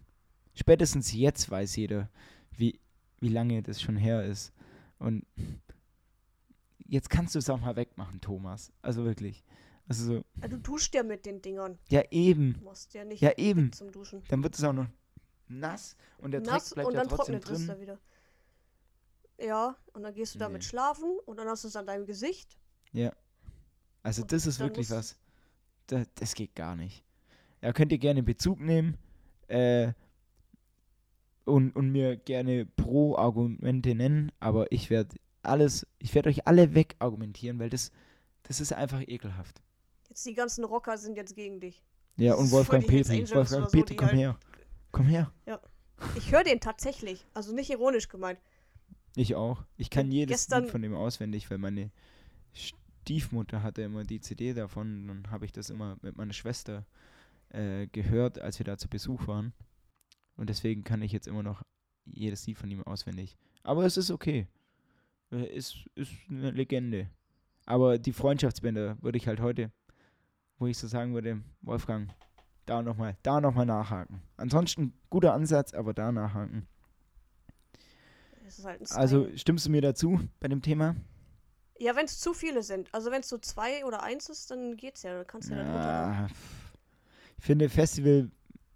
[0.55, 2.09] Spätestens jetzt weiß jeder,
[2.57, 2.79] wie,
[3.19, 4.53] wie lange das schon her ist.
[4.99, 5.25] Und
[6.85, 8.71] jetzt kannst du es auch mal wegmachen, Thomas.
[8.81, 9.43] Also wirklich.
[9.87, 11.79] Also so, Ja, du duschst ja mit den Dingern.
[11.89, 13.71] ja eben, Du musst ja nicht ja eben.
[13.71, 14.23] zum Duschen.
[14.29, 14.87] Dann wird es auch noch
[15.47, 17.81] nass und der Nass Dreck bleibt und ja dann trotzdem trocknet es da drin.
[17.81, 17.99] wieder.
[19.39, 20.67] Ja, und dann gehst du damit Nee.
[20.67, 22.57] schlafen und dann hast du es an deinem Gesicht.
[24.03, 25.17] Also Und das ist wirklich was.
[25.87, 27.03] Das, das geht gar nicht.
[27.61, 28.97] Ja, könnt ihr gerne Bezug nehmen
[29.47, 29.93] äh,
[31.49, 37.59] und, und mir gerne Pro-Argumente nennen, aber ich werde alles, ich werde euch alle wegargumentieren,
[37.59, 37.91] weil das,
[38.43, 39.61] das ist einfach ekelhaft.
[40.09, 41.83] Jetzt die ganzen Rocker sind jetzt gegen dich.
[42.17, 43.19] Ja, und Wolfgang Petri.
[43.29, 44.39] Wolfgang so, Petri, komm halt- her.
[44.91, 45.31] Komm her.
[46.15, 47.25] Ich höre den tatsächlich.
[47.33, 48.39] Also nicht ironisch gemeint.
[49.15, 49.63] Ich auch.
[49.77, 51.91] Ich kann jedes Lied von dem auswendig, weil meine
[52.53, 55.07] Stiefmutter hatte immer die CD davon.
[55.07, 56.85] Dann habe ich das immer mit meiner Schwester
[57.49, 59.53] äh, gehört, als wir da zu Besuch waren.
[60.39, 61.63] Und deswegen kann ich jetzt immer noch
[62.05, 63.37] jedes Lied von ihm auswendig.
[63.63, 64.47] Aber es ist okay.
[65.31, 67.09] Äh, Ist, ist eine Legende.
[67.65, 69.71] Aber die Freundschaftsbänder würde ich halt heute,
[70.57, 72.09] wo ich so sagen würde, Wolfgang,
[72.65, 74.21] da nochmal, da nochmal nachhaken.
[74.37, 76.67] Ansonsten guter Ansatz, aber da nachhaken.
[78.63, 78.91] Halt.
[78.93, 80.95] Also stimmst du mir dazu bei dem Thema?
[81.79, 82.93] ja, wenn es zu viele sind.
[82.93, 85.15] Also wenn es so zwei oder eins ist, dann geht's ja.
[85.15, 85.63] Dann kannst du ja.
[85.63, 86.73] Ja, pff.
[87.37, 87.69] ich finde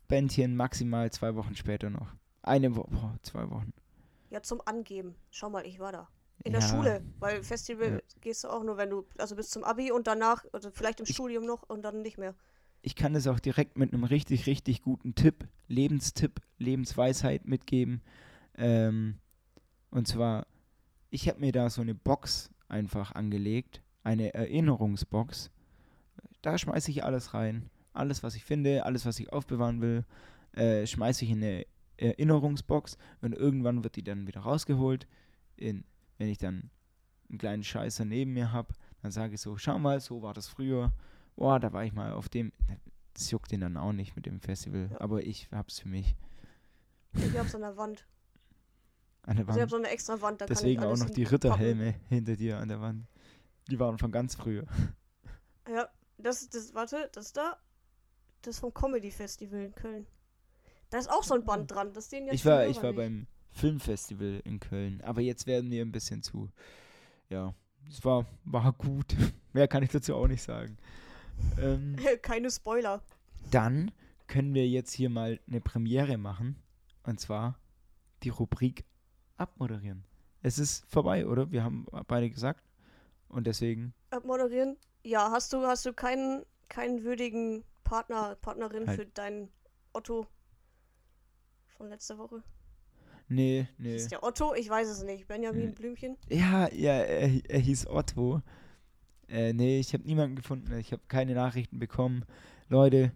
[0.08, 2.14] Festivalbändchen maximal zwei Wochen später noch.
[2.42, 3.74] Eine Woche, boah, zwei Wochen.
[4.30, 5.16] Ja, zum Angeben.
[5.32, 6.10] Schau mal, ich war da.
[6.44, 6.60] In Ja.
[6.60, 8.00] der Schule, weil Festival Ja.
[8.22, 11.06] gehst du auch nur, wenn du, also bis zum Abi und danach, also vielleicht im
[11.06, 12.36] Studium noch und dann nicht mehr.
[12.82, 18.02] Ich kann es auch direkt mit einem richtig, richtig guten Tipp, Lebenstipp, Lebensweisheit mitgeben.
[18.58, 19.20] Ähm,
[19.90, 20.48] und zwar,
[21.10, 25.50] ich habe mir da so eine Box einfach angelegt, eine Erinnerungsbox.
[26.42, 27.70] Da schmeiße ich alles rein.
[27.94, 30.04] Alles, was ich finde, alles, was ich aufbewahren will,
[30.54, 31.66] äh, schmeiße ich in eine
[31.98, 35.08] Erinnerungsbox und irgendwann wird die dann wieder rausgeholt.
[35.58, 35.84] In,
[36.18, 36.70] wenn ich dann
[37.30, 40.48] einen kleinen Scheißer neben mir habe, dann sage ich so, schau mal, so war das
[40.48, 40.92] früher.
[41.36, 42.52] Boah, da war ich mal auf dem.
[43.14, 45.02] Das juckt den dann auch nicht mit dem Festival, Ja.
[45.02, 46.16] aber ich hab's für mich
[47.14, 48.08] Ich hab's an der Wand.
[49.24, 49.70] an der Also ich hab Wand.
[49.72, 51.24] so eine extra Wand, da Deswegen kann auch ich noch alles die.
[51.24, 53.06] Ritterhelme hinter dir an der Wand.
[53.70, 54.66] Die waren von ganz früher.
[55.70, 55.88] Ja,
[56.18, 57.58] das, das, warte, das da,
[58.48, 60.08] das vom Comedy Festival in Köln.
[60.90, 62.98] Da ist auch so ein Band dran, das sehen jetzt Ich war, ich war nicht.
[62.98, 66.50] beim Filmfestival in Köln, aber jetzt werden wir ein bisschen zu.
[67.30, 67.54] Ja,
[67.90, 69.16] es war, war gut.
[69.54, 70.78] Mehr kann ich dazu auch nicht sagen.
[71.60, 73.02] Ähm, Keine Spoiler.
[73.52, 73.92] dann
[74.28, 76.58] können wir jetzt hier mal eine Premiere machen.
[77.04, 77.60] Und zwar
[78.24, 78.86] die Rubrik
[79.38, 80.06] abmoderieren.
[80.42, 81.52] es ist vorbei, oder?
[81.52, 82.64] Wir haben beide gesagt.
[83.30, 84.78] Und deswegen Abmoderieren?
[85.04, 87.64] Ja, hast du, hast du keinen, keinen würdigen
[87.94, 89.00] Partner, Partnerin Halt.
[89.00, 89.50] für deinen
[89.94, 90.26] Otto
[91.78, 92.42] von letzter Woche?
[93.28, 93.96] Nee, nee.
[93.96, 94.56] Ist der Otto?
[94.56, 95.28] Ich weiß es nicht.
[95.28, 95.74] Benjamin Nee.
[95.74, 96.18] Blümchen?
[96.28, 98.42] Ja, ja, er, er hieß Otto.
[99.30, 100.76] Äh, nee, ich habe niemanden gefunden.
[100.80, 102.26] Ich habe keine Nachrichten bekommen.
[102.68, 103.12] Leute,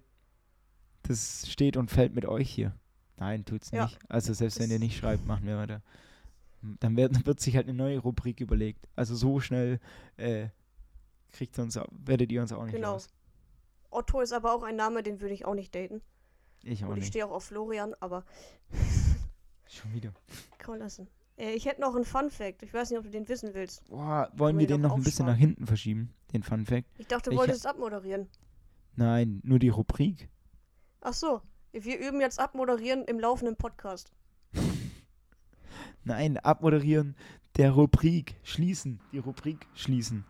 [1.02, 2.72] das steht und fällt mit euch hier.
[3.18, 3.86] Nein, tut's Ja.
[3.86, 3.98] nicht.
[4.10, 5.82] Also selbst wenn ihr nicht schreibt, machen wir weiter.
[6.62, 8.88] Dann wird, wird sich halt eine neue Rubrik überlegt.
[8.96, 9.80] Also so schnell
[10.18, 10.50] äh,
[11.32, 12.94] kriegt uns, werdet ihr uns auch nicht Genau.
[12.94, 13.08] los.
[13.90, 16.02] Otto ist aber auch ein Name, den würde ich auch nicht daten.
[16.64, 17.10] Ich auch Und ich nicht.
[17.10, 18.26] stehe auch auf Florian, aber
[19.68, 20.14] Schon wieder.
[20.58, 21.08] kann man lassen.
[21.38, 22.64] Äh, ich hätte noch einen Fun Fact.
[22.64, 23.86] Ich weiß nicht, ob du den wissen willst.
[23.90, 26.88] Boah, wollen wir den noch ein bisschen nach hinten verschieben, den Fun Fact?
[26.98, 28.28] Ich dachte, du Ich- wolltest abmoderieren.
[28.96, 30.30] Nein, nur die Rubrik.
[31.02, 31.42] Ach so.
[31.72, 34.12] Wir üben jetzt abmoderieren im laufenden Podcast.
[36.04, 37.16] Nein, abmoderieren
[37.58, 38.36] der Rubrik.
[38.44, 39.00] Schließen.
[39.12, 40.26] Die Rubrik schließen.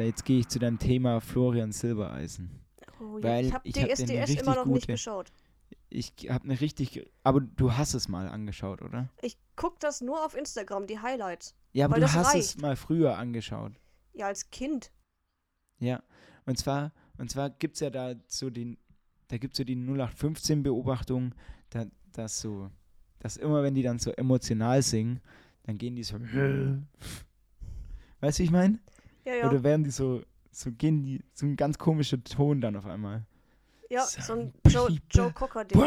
[0.00, 2.48] Da jetzt gehe ich zu deinem Thema Florian Silbereisen.
[3.00, 3.22] Oh, ja.
[3.22, 3.90] Weil ich habe ich hab
[4.30, 5.30] immer noch nicht geschaut.
[5.90, 7.06] Ich habe eine richtig.
[7.22, 9.10] Aber du hast es mal angeschaut, oder?
[9.20, 11.54] Ich guck das nur auf Instagram, die Highlights.
[11.74, 12.62] Ja, aber du hast es reicht.
[12.62, 13.72] mal früher angeschaut.
[14.14, 14.90] Ja, als Kind.
[15.80, 16.02] Ja.
[16.46, 18.78] Und zwar, und zwar gibt es ja da so den.
[19.28, 21.34] Da gibt es so die 0815-Beobachtung,
[21.68, 22.70] da, dass so.
[23.18, 25.20] Dass immer, wenn die dann so emotional singen,
[25.64, 26.16] dann gehen die so.
[28.20, 28.78] Weißt du, wie ich meine?
[29.30, 29.48] Ja, ja.
[29.48, 30.22] Oder werden die so.
[30.52, 31.22] So gehen die.
[31.32, 33.24] So ein ganz komischer Ton dann auf einmal.
[33.88, 35.80] ja, Some so ein Joe, Joe Cocker-Ding.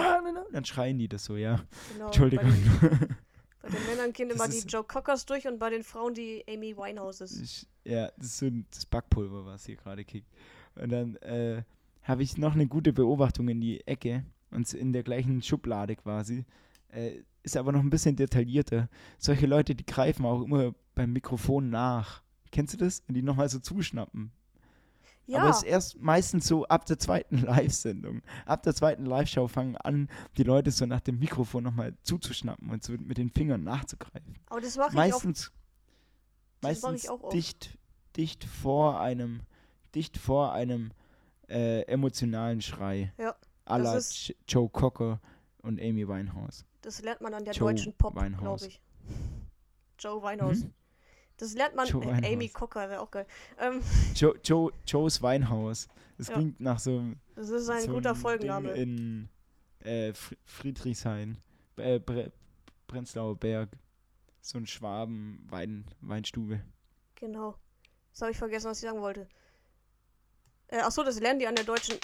[0.51, 1.59] Dann schreien die das so, ja.
[1.93, 2.05] Genau.
[2.05, 2.49] Entschuldigung.
[2.81, 2.99] Bei den,
[3.61, 6.43] bei den Männern gehen Das immer die Joe Cockers durch und bei den Frauen die
[6.47, 7.39] Amy Winehouses.
[7.41, 10.27] Ich, ja, das ist so ein- das Backpulver, was hier gerade kickt.
[10.75, 11.63] Und dann äh,
[12.03, 16.45] habe ich noch eine gute Beobachtung in die Ecke und in der gleichen Schublade quasi.
[16.89, 18.87] Äh, ist aber noch ein bisschen detaillierter.
[19.17, 22.22] Solche Leute, die greifen auch immer beim Mikrofon nach.
[22.53, 23.01] Kennst du das?
[23.07, 24.31] Und die nochmal so zuschnappen.
[25.25, 28.21] Ja, Aber es ist erst meistens so ab der zweiten Live-Sendung.
[28.45, 32.83] Ab der zweiten Live-Show fangen an, die Leute so nach dem Mikrofon nochmal zuzuschnappen und
[32.83, 34.35] so mit den Fingern nachzugreifen.
[34.47, 34.97] aber das mache ich auch.
[34.97, 35.51] meistens
[36.61, 37.33] meistens auch oft.
[37.33, 37.77] dicht,
[38.17, 39.41] dicht vor einem,
[39.95, 40.91] dicht vor einem
[41.49, 43.13] äh, emotionalen Schrei.
[43.17, 43.35] Ja,
[43.67, 45.19] la J- Joe Cocker
[45.61, 46.65] und Amy Winehouse.
[46.81, 48.81] Das lernt man an der Joe deutschen Pop, glaube ich.
[49.99, 50.63] Joe Winehouse.
[50.65, 50.73] Mhm.
[51.37, 51.87] Das lernt man.
[51.87, 52.49] Äh, Amy.
[52.49, 53.25] Cocker wäre auch geil.
[53.59, 53.81] Ähm,
[54.15, 55.87] Joe, Joe, Joe's Winehouse.
[56.17, 56.35] Das Ja.
[56.35, 58.71] klingt nach so, einem- das ist ein so guter Folgenname.
[58.73, 59.29] In
[59.79, 61.37] äh, Fr- Friedrichshain,
[61.77, 62.31] äh, Bre
[62.87, 63.69] Prenzlauer Berg.
[64.41, 66.61] So ein Schwaben Wein Weinstube.
[67.15, 67.55] Genau.
[68.11, 69.27] Das habe ich vergessen, was ich sagen wollte.
[70.67, 71.95] Äh, achso, das lernen die an der deutschen.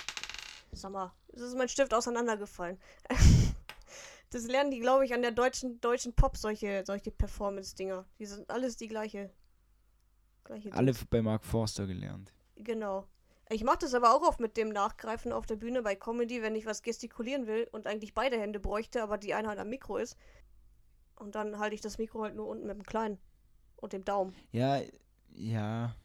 [0.72, 2.78] Sag mal, es ist mein Stift auseinandergefallen.
[4.30, 8.06] das lernen die, glaube ich, an der deutschen, deutschen Pop, solche, solche Performance-Dinger.
[8.20, 9.32] Die sind alles die gleiche.
[10.44, 11.06] gleiche Alle Dings.
[11.06, 12.32] bei Mark Forster gelernt.
[12.56, 13.08] Genau.
[13.50, 16.56] Ich mache das aber auch oft mit dem Nachgreifen auf der Bühne bei Comedy, wenn
[16.56, 19.98] ich was gestikulieren will und eigentlich beide Hände bräuchte, aber die eine halt am Mikro
[19.98, 20.16] ist.
[21.16, 23.18] Und dann halte ich das Mikro halt nur unten mit dem Kleinen
[23.78, 24.36] und dem Daumen.
[24.52, 24.82] Ja,
[25.34, 25.96] ja.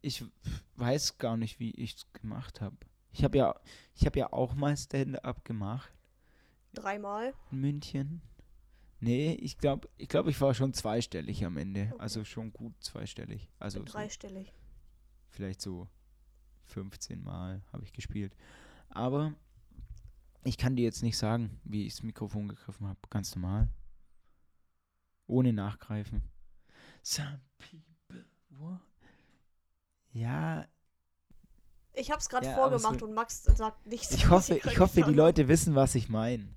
[0.00, 0.24] Ich
[0.76, 2.76] weiß gar nicht, wie ich es gemacht habe.
[3.12, 3.54] Ich habe ja,
[3.94, 5.92] ich habe ja auch mal Stand-up gemacht
[6.74, 7.34] Dreimal.
[7.50, 8.22] in München.
[9.00, 11.88] Nee, ich glaube, ich glaube, ich war schon zweistellig am Ende.
[11.92, 12.00] Okay.
[12.00, 13.48] Also schon gut zweistellig.
[13.58, 14.52] Also so, Dreistellig.
[15.30, 15.88] vielleicht so
[16.66, 18.36] 15 Mal habe ich gespielt.
[18.90, 19.32] Aber
[20.44, 22.98] ich kann dir jetzt nicht sagen, wie ich das Mikrofon gegriffen habe.
[23.08, 23.68] Ganz normal.
[25.26, 26.22] Ohne nachgreifen.
[27.02, 28.26] Some people.
[28.50, 28.80] What?
[30.12, 30.66] Ja,
[31.92, 34.12] Ich hab's gerade Ja, vorgemacht so- und Max sagt nichts.
[34.12, 36.54] ich hoffe, ich hoffe, die Leute wissen, was ich meine.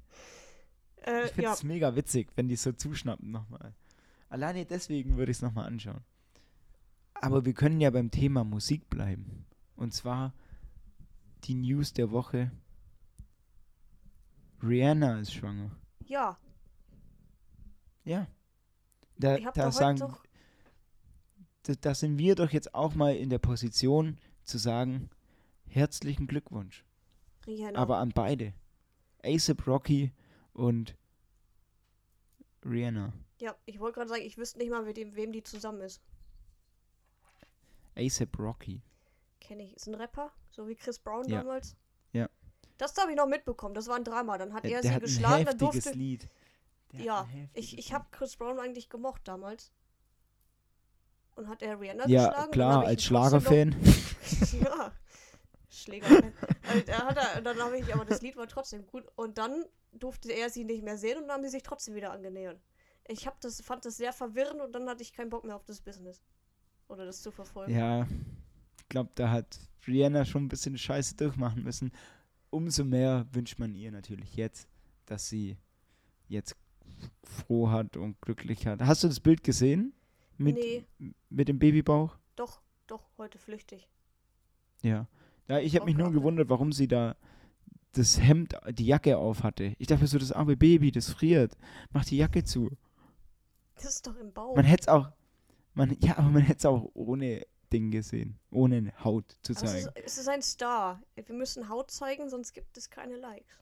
[1.05, 3.73] Äh, Ich finde ja, es mega witzig, wenn die so zuschnappen nochmal.
[4.29, 6.01] Alleine deswegen würde ich es nochmal anschauen.
[7.15, 9.45] Aber wir können ja beim Thema Musik bleiben.
[9.75, 10.33] Und zwar
[11.45, 12.51] die News der Woche.
[14.61, 15.71] Rihanna ist schwanger.
[16.05, 16.37] ja.
[18.05, 18.27] Ja.
[19.15, 19.99] Da, da sagen,
[21.61, 25.09] da, da sind wir doch jetzt auch mal in der Position zu sagen,
[25.67, 26.83] herzlichen Glückwunsch.
[27.47, 27.79] Rihanna.
[27.79, 28.53] Aber an beide.
[29.23, 30.11] ASAP Rocky
[30.53, 30.95] und
[32.65, 33.13] Rihanna.
[33.39, 36.01] ja, ich wollte gerade sagen, ich wüsste nicht mal, mit dem, wem die zusammen ist.
[37.95, 38.81] ASAP Rocky.
[39.39, 39.75] Kenne ich.
[39.75, 41.39] Ist ein Rapper, so wie Chris Brown Ja.
[41.39, 41.75] damals.
[42.13, 42.29] Ja.
[42.77, 43.75] Das habe ich noch mitbekommen.
[43.75, 44.37] Das war ein Drama.
[44.37, 45.97] Dann hat Der, er der sie hat ein geschlagen, dann heftiges durfte.
[45.99, 46.29] Lied.
[46.93, 49.71] Der Ja, ein Ich, ich habe Chris Brown eigentlich gemocht damals.
[51.35, 52.51] Und hat er Rihanna Ja, geschlagen?
[52.51, 53.75] klar, Dann hab ich als Schlagerfan.
[54.61, 54.91] ja.
[55.73, 56.07] Schläger.
[56.07, 59.03] hat er, dann habe ich, aber das Lied war trotzdem gut.
[59.15, 62.11] Und dann durfte er sie nicht mehr sehen und dann haben sie sich trotzdem wieder
[62.11, 62.59] angenähert.
[63.07, 65.65] Ich hab das, fand das sehr verwirrend und dann hatte ich keinen Bock mehr auf
[65.65, 66.21] das Business.
[66.87, 67.73] Oder das zu verfolgen.
[67.75, 68.07] Ja,
[68.77, 71.91] ich glaube, da hat Rihanna schon ein bisschen Scheiße durchmachen müssen.
[72.49, 74.67] Umso mehr wünscht man ihr natürlich jetzt,
[75.05, 75.57] dass sie
[76.27, 76.55] jetzt
[77.23, 78.81] froh hat und glücklich hat.
[78.81, 79.93] Hast du das Bild gesehen?
[80.37, 80.83] Mit, Nee.
[81.29, 82.15] mit dem Babybauch?
[82.35, 83.87] Doch, doch, heute flüchtig.
[84.81, 85.07] Ja.
[85.47, 86.15] Ja ich habe Oh mich nur Gott.
[86.15, 87.15] gewundert, warum sie da
[87.93, 89.75] das Hemd, die Jacke auf hatte.
[89.77, 91.55] Ich dachte so, das arme Baby, das friert.
[91.91, 92.71] Mach die Jacke zu.
[93.75, 94.55] Das ist doch im Bauch.
[94.55, 95.11] Man hätte es auch,
[95.75, 98.39] man, ja, aber man hätte es auch ohne Ding gesehen.
[98.51, 99.87] Ohne Haut zu Aber es, zeigen.
[99.97, 101.01] ist, es ist ein Star.
[101.15, 103.59] Wir müssen Haut zeigen, sonst gibt es keine Likes.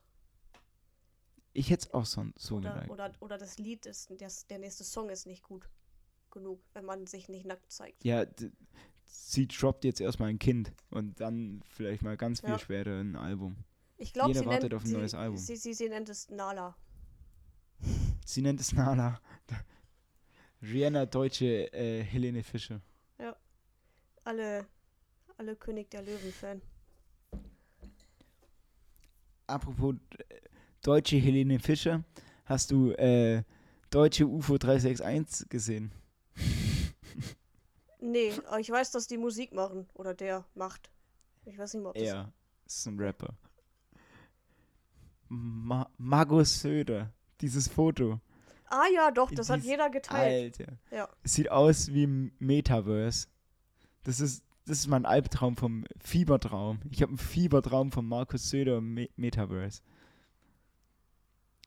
[1.54, 2.90] Ich hätte es auch so, so Oder, geliked.
[2.90, 5.68] oder, oder das Lied ist, das, der nächste Song ist nicht gut
[6.30, 8.02] genug, wenn man sich nicht nackt zeigt.
[8.04, 8.24] Ja,
[9.12, 12.58] sie droppt jetzt erstmal ein Kind und dann vielleicht mal ganz viel Ja.
[12.58, 13.56] später ein Album.
[13.98, 15.36] Ich glaube, Jeder sie, wartet nennt, auf ein sie, neues Album.
[15.36, 16.76] Sie, sie, sie nennt es Nala.
[18.24, 19.20] Sie nennt es Nala.
[20.62, 22.80] Rihanna, deutsche äh, Helene Fischer.
[24.24, 24.66] Alle,
[25.36, 26.62] alle König der Löwen-Fan.
[29.48, 29.96] Apropos
[30.28, 30.34] äh,
[30.82, 32.04] deutsche Helene Fischer,
[32.44, 33.42] hast du äh,
[33.90, 35.90] deutsche UFO 361 gesehen?
[38.02, 39.86] Nee, aber ich weiß, dass die Musik machen.
[39.94, 40.90] Oder der macht.
[41.44, 42.02] Ich weiß nicht mehr, ob das.
[42.04, 42.32] Er
[42.66, 43.34] ist ein Rapper.
[45.28, 48.20] Ma Margus Söder, dieses Foto.
[48.66, 50.58] Ah ja, doch, das hat Dies- jeder geteilt.
[50.60, 50.72] Alter.
[50.90, 51.08] Ja.
[51.22, 53.28] Es sieht aus wie ein Metaverse.
[54.04, 56.80] Das ist, das ist mein Albtraum vom Fiebertraum.
[56.90, 59.82] Ich habe einen Fiebertraum von Markus Söder im Me Metaverse.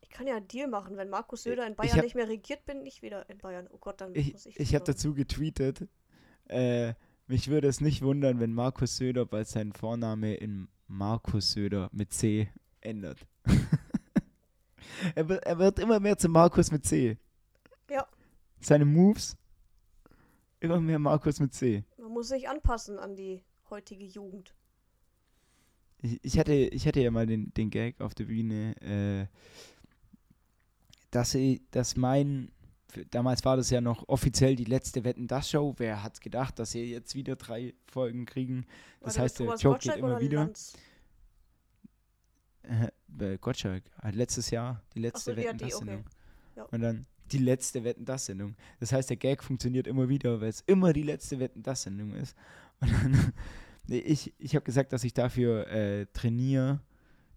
[0.01, 0.97] Ich kann ja einen Deal machen.
[0.97, 3.67] Wenn Markus Söder in Bayern hab- nicht mehr regiert, bin ich wieder in Bayern.
[3.71, 4.59] Oh Gott, dann Ich, muss ich.
[4.59, 5.87] ich habe dazu getweetet,
[6.47, 6.93] äh,
[7.27, 12.13] mich würde es nicht wundern, wenn Markus Söder bald seinen Vorname in Markus Söder mit
[12.13, 12.49] C
[12.81, 13.25] ändert.
[15.15, 17.17] er, wird, er wird immer mehr zu Markus mit C.
[17.89, 18.07] Ja.
[18.59, 19.37] Seine Moves,
[20.59, 21.83] immer mehr Markus mit C.
[21.97, 24.53] Man muss sich anpassen an die heutige Jugend.
[26.01, 29.27] Ich, ich, hatte, ich hatte ja mal den, den Gag auf der Bühne, äh,
[31.09, 32.51] dass, ich, dass mein,
[33.11, 35.73] damals war das ja noch offiziell die letzte Wetten das Show.
[35.77, 38.65] Wer hat gedacht, dass sie jetzt wieder drei Folgen kriegen?
[39.01, 40.49] Das heißt, der Joke geht immer wieder.
[42.63, 45.85] Äh, Gottschalk hat letztes Jahr die letzte so, Wetten das okay.
[45.85, 46.05] Sendung.
[46.55, 46.63] Ja.
[46.63, 48.55] Und dann die letzte Wetten das Sendung.
[48.79, 52.13] Das heißt, der Gag funktioniert immer wieder, weil es immer die letzte Wetten das Sendung
[52.13, 52.35] ist.
[52.81, 53.33] Und dann,
[53.87, 56.81] ich, ich habe gesagt, dass ich dafür äh, trainiere,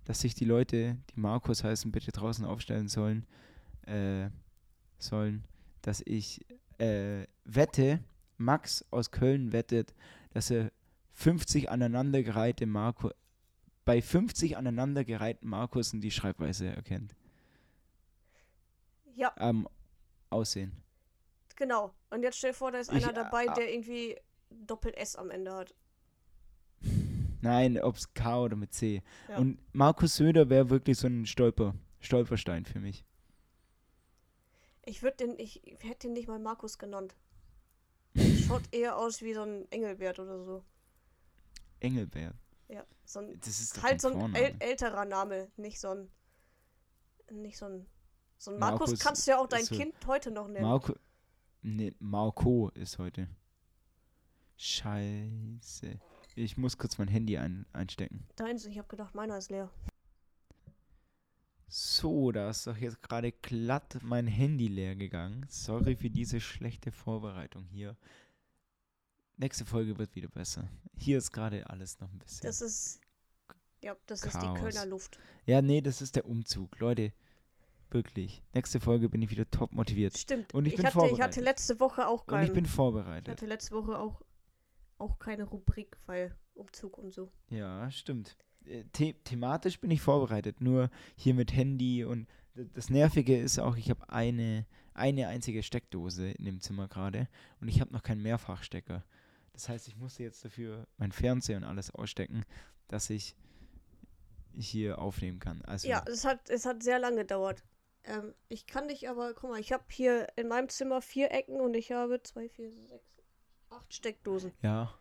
[0.04, 3.26] dass sich die Leute, die Markus heißen, bitte draußen aufstellen sollen,
[3.86, 4.30] äh,
[4.98, 5.44] sollen,
[5.82, 6.44] dass ich
[6.78, 8.00] äh, wette,
[8.36, 9.94] Max aus Köln wettet,
[10.30, 10.70] dass er
[11.12, 13.10] 50 aneinandergereihte Marco
[13.84, 17.16] bei 50 aneinandergereihten Markussen die Schreibweise erkennt.
[19.14, 19.66] Ja, Am
[20.30, 20.72] Aussehen.
[21.56, 21.94] genau.
[22.10, 24.16] Und jetzt stell dir vor, da ist Ich, einer dabei, äh, der irgendwie
[24.50, 25.74] Doppel-S am Ende hat.
[27.40, 29.02] Nein, ob es K oder mit C.
[29.28, 29.38] Ja.
[29.38, 33.04] Und Markus Söder wäre wirklich so ein Stolper, Stolperstein für mich.
[34.88, 37.14] Ich würde den, ich hätte ihn nicht mal Markus genannt.
[38.46, 40.64] Schaut eher aus wie so ein Engelbert oder so.
[41.80, 42.34] Engelbert.
[42.68, 44.38] Ja, so ein, Das ist halt so ein Vorname.
[44.38, 46.10] äl älterer Name, nicht so ein,
[47.30, 47.86] nicht so ein,
[48.38, 50.64] so ein Markus, Markus kannst du ja auch dein so- Kind heute noch nennen.
[50.64, 50.94] Marco.
[51.60, 53.28] Nee, Marco ist heute.
[54.56, 55.98] Scheiße.
[56.34, 58.26] Ich muss kurz mein Handy ein, einstecken.
[58.36, 59.70] Deins, ich habe gedacht, meiner ist leer.
[61.68, 65.44] So, da ist doch jetzt gerade glatt mein Handy leer gegangen.
[65.48, 67.96] Sorry für diese schlechte Vorbereitung hier.
[69.36, 70.68] Nächste Folge wird wieder besser.
[70.96, 72.46] Hier ist gerade alles noch ein bisschen.
[72.46, 73.00] Das ist,
[73.82, 74.58] ja, das ist die Chaos.
[74.58, 75.18] Kölner Luft.
[75.46, 76.78] ja, nee, das ist der Umzug.
[76.80, 77.12] Leute,
[77.90, 78.42] wirklich.
[78.54, 80.16] Nächste Folge bin ich wieder top motiviert.
[80.16, 80.54] Stimmt.
[80.54, 81.44] Und ich bin hatte, ich hatte vorbereitet.
[81.44, 82.54] letzte Woche auch Und ich keinen.
[82.54, 83.28] bin Ich vorbereitet.
[83.28, 84.22] hatte letzte Woche auch,
[84.96, 87.30] auch keine Rubrik, weil Umzug und so.
[87.50, 88.36] Ja, stimmt.
[88.68, 90.60] Äh, The thematisch bin ich vorbereitet.
[90.60, 92.26] Nur hier mit Handy und
[92.74, 97.28] das Nervige ist auch, ich habe eine, eine einzige Steckdose in dem Zimmer gerade
[97.60, 99.04] und ich habe noch keinen Mehrfachstecker.
[99.52, 102.44] Das heißt, ich musste jetzt dafür mein Fernseher und alles ausstecken,
[102.88, 103.34] dass ich
[104.54, 105.62] hier aufnehmen kann.
[105.62, 107.62] Also, Ja, es hat, es hat sehr lange gedauert.
[108.04, 111.60] Ähm, ich kann dich aber, guck mal, ich habe hier in meinem Zimmer vier Ecken
[111.60, 113.18] und ich habe zwei, vier, sechs,
[113.70, 114.94] acht Steckdosen, ja,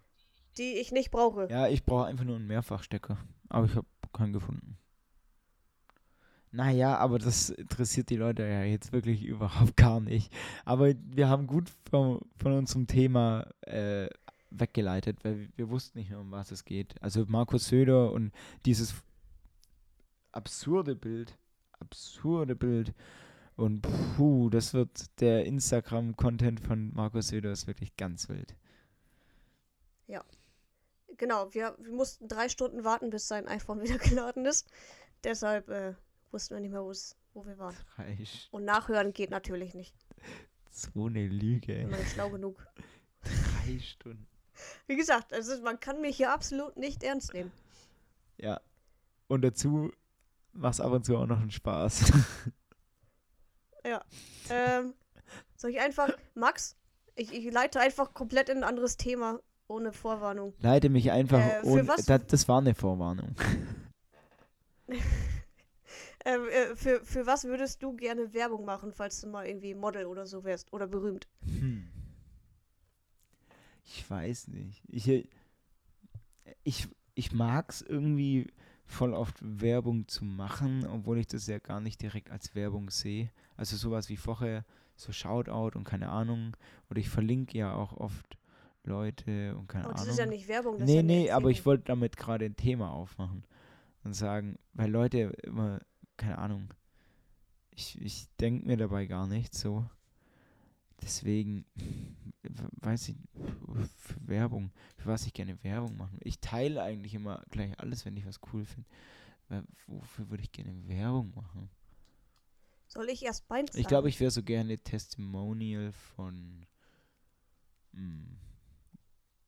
[0.58, 1.48] die ich nicht brauche.
[1.50, 3.18] ja ich brauche einfach nur einen Mehrfachstecker.
[3.50, 4.78] Aber ich habe keinen gefunden.
[6.52, 10.34] Naja, aber das interessiert die Leute ja jetzt wirklich überhaupt gar nicht.
[10.66, 14.08] Aber wir haben gut von, von unserem Thema äh,
[14.50, 17.02] weggeleitet, weil wir, wussten nicht mehr, um was es geht.
[17.02, 18.32] Also Markus Söder und
[18.66, 18.96] dieses
[20.32, 21.38] absurde Bild,
[21.80, 22.94] absurde Bild.
[23.56, 23.82] Und
[24.16, 28.56] puh, das wird der Instagram-Content von Markus Söder ist wirklich ganz wild.
[31.18, 34.68] Genau, wir, wir mussten drei Stunden warten, bis sein iPhone wieder geladen ist.
[35.24, 35.94] Deshalb äh,
[36.32, 37.76] wussten wir nicht mehr, wo wir waren.
[37.96, 39.96] Drei, St- Und nachhören geht natürlich nicht.
[40.72, 41.74] so eine Lüge.
[41.76, 41.86] Ey.
[41.86, 42.66] man nicht schlau genug.
[43.24, 44.28] Drei Stunden.
[44.88, 47.52] Wie gesagt, also man kann mich hier absolut nicht ernst nehmen.
[48.38, 48.60] Ja.
[49.28, 49.92] Und dazu
[50.54, 52.12] macht es ab und zu auch noch einen Spaß.
[54.50, 54.94] Ähm,
[55.56, 56.76] soll ich einfach, Max,
[57.16, 60.54] ich, ich leite einfach komplett in ein anderes Thema, ohne Vorwarnung.
[60.60, 61.88] Leite mich einfach Äh, ohne.
[62.06, 63.36] Da, das war eine Vorwarnung.
[66.28, 70.06] Ähm, äh, für, für was würdest du gerne Werbung machen, falls du mal irgendwie Model
[70.08, 71.26] oder so wärst oder berühmt?
[71.46, 71.88] Hm.
[73.86, 74.84] Ich weiß nicht.
[74.90, 75.30] Ich,
[76.66, 78.52] ich, ich mag es irgendwie
[78.86, 83.32] voll oft Werbung zu machen, obwohl ich das ja gar nicht direkt als Werbung sehe.
[83.56, 84.66] Also sowas wie vorher,
[84.98, 86.58] so Shoutout und keine Ahnung.
[86.90, 88.38] Oder ich verlinke ja auch oft
[88.88, 90.06] Leute und keine Aber Ahnung.
[90.06, 92.56] das ist ja nicht Werbung, das nee, ja nee, aber ich wollte damit gerade ein
[92.56, 93.44] Thema aufmachen
[94.04, 95.80] und sagen, weil Leute immer,
[96.16, 96.74] keine Ahnung,
[97.72, 99.86] ich, ich denke mir dabei gar nicht so.
[101.04, 101.66] Deswegen
[102.82, 103.18] weiß ich
[103.98, 106.18] für Werbung, für was ich gerne Werbung machen.
[106.24, 108.90] Ich teile eigentlich immer gleich alles, wenn ich was cool finde.
[109.86, 111.70] Wofür würde ich gerne Werbung machen?
[112.88, 116.66] Soll ich erst meins Ich glaube, ich wäre so gerne Testimonial von
[117.92, 118.38] mm,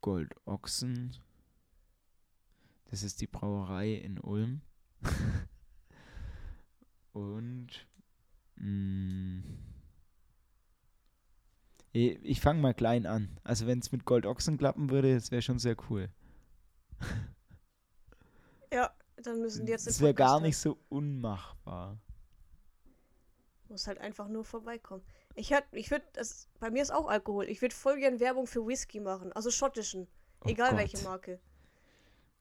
[0.01, 1.15] Gold Ochsen.
[2.85, 4.61] Das ist die Brauerei in Ulm.
[7.13, 7.87] Und
[8.55, 9.39] mm,
[11.91, 13.39] ich, ich fange mal klein an.
[13.43, 16.09] Also wenn es mit Gold Ochsen klappen würde, das wäre schon sehr cool.
[18.71, 18.91] Ja,
[19.23, 21.97] dann müssen die jetzt Das wäre gar nicht so unmachbar.
[23.67, 25.03] Muss halt einfach nur vorbeikommen.
[25.35, 26.05] Ich ich würde,
[26.59, 27.49] bei mir ist auch Alkohol.
[27.49, 30.07] Ich würde voll gern Werbung für Whisky machen, also schottischen,
[30.41, 30.77] Oh egal Gott.
[30.77, 31.39] welche Marke.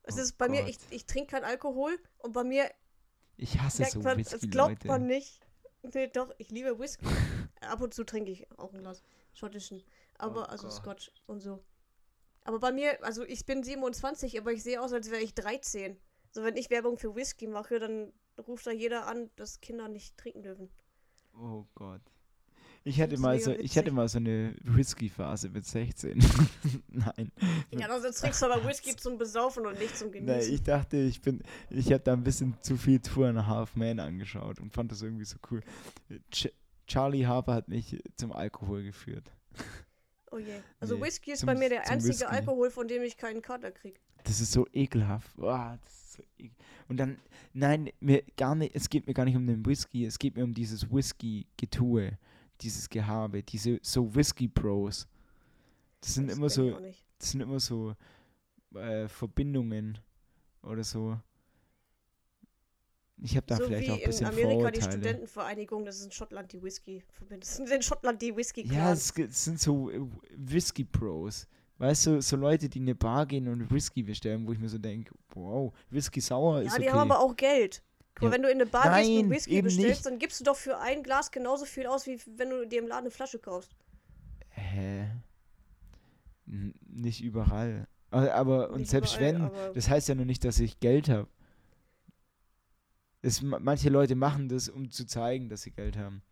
[0.03, 0.87] Es Oh ist bei mir, ich, Gott.
[0.91, 2.71] ich trinke keinen Alkohol und bei mir
[3.37, 4.89] Ich hasse so man, es Whisky, glaubt Leute.
[4.89, 5.41] man nicht.
[5.83, 7.07] Nee, doch, ich liebe Whisky.
[7.61, 9.83] Ab und zu trinke ich auch ein Glas schottischen,
[10.17, 10.73] aber Oh also Gott.
[10.73, 11.65] Scotch und so.
[12.45, 16.01] Aber bei mir, also ich bin 27, aber ich sehe aus, als wäre ich 13.
[16.33, 18.13] So wenn ich Werbung für Whisky mache, dann
[18.47, 20.71] ruft da jeder an, dass Kinder nicht trinken dürfen.
[21.35, 22.03] Oh Gott.
[22.89, 26.19] Ich hatte find's mal so, ich hatte mal so eine Whisky-Phase mit 16.
[26.89, 27.31] Nein.
[27.71, 30.55] Ja, also trinkst du aber Whisky zum Besaufen und nicht zum Nein, Genießen.
[30.55, 33.77] ich dachte, ich bin, ich habe da ein bisschen zu viel Tour and a Half
[33.77, 35.61] Man angeschaut und fand das irgendwie so cool.
[36.33, 36.49] Ch
[36.87, 39.31] Charlie Harper hat mich zum Alkohol geführt.
[40.31, 40.47] oh je.
[40.81, 42.25] Also Nee, Whisky ist zum- bei mir der einzige Whisky.
[42.25, 44.01] Alkohol, von dem ich keinen Kater krieg.
[44.25, 45.37] Das ist so ekelhaft.
[45.37, 46.57] Boah, das ist so ekel.
[46.89, 47.19] Und dann,
[47.53, 50.45] nein, mir gar nicht, es geht mir gar nicht um den Whisky, es geht mir
[50.45, 52.13] um dieses Whisky-Getue,
[52.61, 55.07] dieses Gehabe, diese so Whisky-Bros.
[56.01, 56.79] Das sind Das immer so,
[57.19, 57.95] das sind immer so
[58.75, 59.99] äh, Verbindungen
[60.63, 61.19] oder so.
[63.21, 64.93] Ich habe da so vielleicht auch ein in bisschen Amerika die Vorurteile.
[64.93, 67.03] Studentenvereinigung, das ist in Schottland die Whisky.
[67.41, 70.01] Das sind in Schottland die whisky Ja, es, es sind so äh,
[70.37, 71.49] Whisky-Bros.
[71.79, 74.69] Weißt du, so Leute, die in eine Bar gehen und Whisky bestellen, wo ich mir
[74.69, 76.91] so denke, wow, Whisky sauer Ja, ist die okay.
[76.91, 77.83] haben aber auch Geld.
[78.27, 78.33] Ja.
[78.33, 80.07] wenn du in eine Bar gehst Nein, und Whisky bestellst, nicht.
[80.07, 82.87] dann gibst du doch für ein Glas genauso viel aus, wie wenn du dir im
[82.89, 83.75] Laden eine Flasche kaufst.
[84.51, 85.07] Hä?
[86.47, 87.87] N nicht überall.
[88.11, 91.09] Aber, aber und selbst überall, wenn, aber- das heißt ja nur nicht, dass ich Geld
[91.09, 91.29] habe.
[93.43, 96.23] Manche Leute machen das, um zu zeigen, dass sie Geld haben.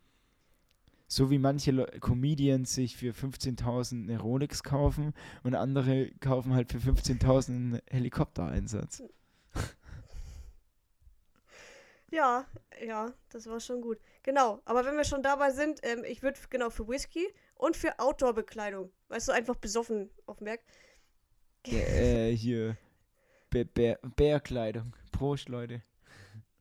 [1.09, 5.12] So wie manche Le Comedians sich für 15.000 eine Rolex kaufen
[5.45, 9.03] und andere kaufen halt für 15.000 einen Helikoptereinsatz.
[12.11, 12.46] Ja,
[12.84, 13.98] ja, das war schon gut.
[14.22, 17.98] Genau, aber wenn wir schon dabei sind, ähm, ich würde genau für Whisky und für
[17.98, 18.92] Outdoor-Bekleidung.
[19.09, 20.61] Weißt du, einfach besoffen auf dem Berg.
[21.66, 22.76] Äh, hier,
[23.50, 24.94] Bär, Bär, Bärkleidung.
[25.11, 25.82] Prost, Leute.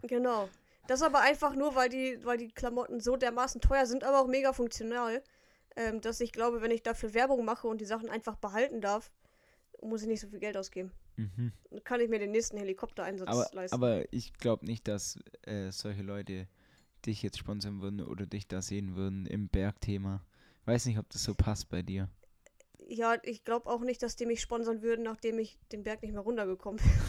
[0.01, 0.49] Genau.
[0.87, 4.27] Das aber einfach nur, weil die, weil die Klamotten so dermaßen teuer sind, aber auch
[4.27, 5.23] mega funktional,
[5.75, 9.11] ähm, dass ich glaube, wenn ich dafür Werbung mache und die Sachen einfach behalten darf,
[9.81, 10.91] muss ich nicht so viel Geld ausgeben.
[11.17, 11.51] Mhm.
[11.83, 13.75] Kann ich mir den nächsten Helikoptereinsatz Aber, leisten.
[13.75, 16.47] aber ich glaube nicht, dass äh, solche Leute
[17.05, 20.23] dich jetzt sponsern würden oder dich da sehen würden im Bergthema.
[20.65, 22.09] Weiß nicht, ob das so passt bei dir.
[22.87, 26.11] ja, ich glaube auch nicht, dass die mich sponsern würden, nachdem ich den Berg nicht
[26.13, 26.91] mehr runtergekommen bin.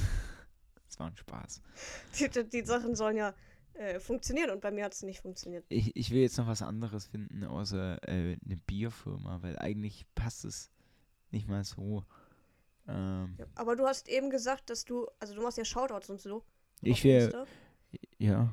[0.89, 1.63] Das war ein Spaß.
[2.19, 3.35] die, die, die Sachen sollen ja
[3.75, 5.65] äh, funktionieren und bei mir hat es nicht funktioniert.
[5.69, 10.45] Ich, ich will jetzt noch was anderes finden, außer äh, eine Bierfirma, weil eigentlich passt
[10.45, 10.71] es
[11.33, 12.05] nicht mal so.
[12.89, 16.21] Ähm, Ja, aber du hast eben gesagt, dass du, also du machst ja Shoutouts und
[16.21, 16.43] so.
[16.83, 17.47] ich wäre, Insta.
[18.19, 18.53] ja.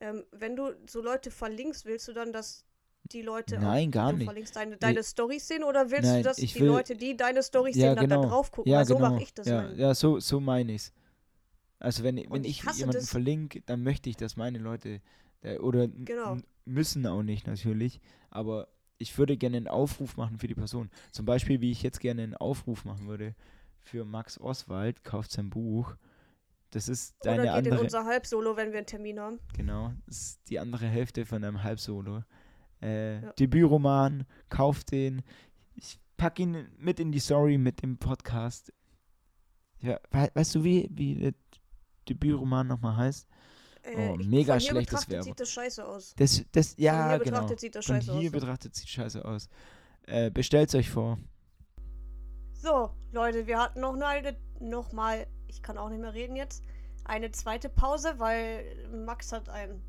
[0.00, 2.64] Ähm, wenn du so Leute verlinkst, willst du dann, dass
[3.12, 4.26] die Leute Nein, gar du nicht.
[4.26, 7.16] verlinkst deine, deine Storys sehen oder willst Nein, du, dass ich die will- Leute, die
[7.16, 8.28] deine Storys Ja, sehen, dann da genau.
[8.28, 8.70] drauf gucken?
[8.72, 9.10] Ja, Weil so genau.
[9.10, 9.46] mache ich das.
[9.46, 10.92] ja, mein- ja, so, so meine ich's.
[11.78, 13.10] Also wenn, wenn ich, ich jemanden das.
[13.10, 15.00] verlinke, dann möchte ich, dass meine Leute
[15.42, 16.38] äh, oder Genau.
[16.64, 18.00] müssen auch nicht natürlich,
[18.30, 18.68] aber
[18.98, 20.90] ich würde gerne einen Aufruf machen für die Person.
[21.12, 23.34] Zum Beispiel, wie ich jetzt gerne einen Aufruf machen würde
[23.80, 25.96] für Max Oswald, kauft sein Buch.
[26.70, 29.38] Das ist deine Oder geht in andere, unser Halbsolo, wenn wir einen Termin haben.
[29.54, 32.22] genau, das ist die andere Hälfte von deinem Halbsolo.
[32.82, 33.32] Äh, Ja.
[33.34, 35.22] Debütroman, kauft den.
[35.74, 38.72] Ich pack ihn mit in die Story mit dem Podcast.
[39.78, 41.34] Ja, wei- weißt du, wie, wie der
[42.08, 43.26] Debütroman nochmal heißt?
[43.86, 45.24] Äh, Oh, ich- mega von hier schlechtes betrachtet Werbung.
[45.32, 46.14] sieht das scheiße aus.
[46.16, 47.24] Das, das, ja, von hier genau.
[47.36, 48.32] betrachtet sieht das Von scheiße hier aus.
[48.32, 49.48] betrachtet sieht scheiße aus.
[50.06, 51.18] Äh, bestellt's euch vor.
[52.52, 56.64] So, Leute, wir hatten noch eine, noch mal, ich kann auch nicht mehr reden jetzt,
[57.04, 59.80] eine zweite Pause, weil Max hat ein,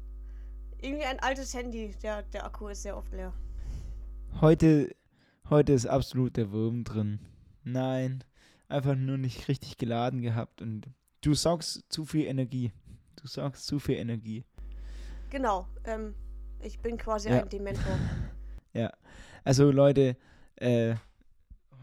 [0.80, 1.96] irgendwie ein altes Handy.
[2.04, 3.34] Der, der Akku ist sehr oft leer.
[4.42, 4.96] Heute,
[5.50, 7.20] heute ist absolut der Wurm drin.
[7.64, 8.24] Nein,
[8.68, 10.88] einfach nur nicht richtig geladen gehabt und
[11.22, 12.72] du saugst zu viel Energie.
[13.18, 14.44] Du saugst zu viel Energie.
[15.30, 16.16] Genau, ähm,
[16.62, 17.42] ich bin quasi Ja.
[17.42, 17.84] ein Dementor.
[18.74, 18.92] Ja,
[19.44, 20.18] also Leute,
[20.58, 20.96] äh,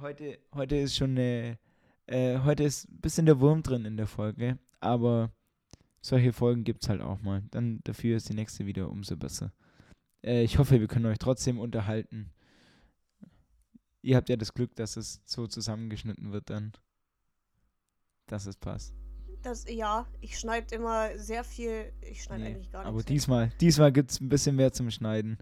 [0.01, 1.59] heute, heute ist schon eine,
[2.07, 5.33] äh, heute ist ein bisschen der Wurm drin in der Folge, aber
[6.01, 7.43] solche Folgen gibt's halt auch mal.
[7.51, 9.53] Dann dafür ist die nächste wieder umso besser.
[10.23, 12.31] Äh, ich hoffe, wir können euch trotzdem unterhalten.
[14.03, 16.75] Ihr habt ja das Glück, dass es so zusammengeschnitten wird dann,
[18.27, 18.95] dass es passt.
[19.45, 22.89] Das, ja, ich schneide immer sehr viel, ich schneide Nee, eigentlich gar nichts.
[22.95, 25.39] aber diesmal, diesmal gibt's ein bisschen mehr zum Schneiden,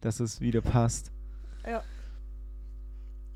[0.00, 1.10] dass es wieder passt.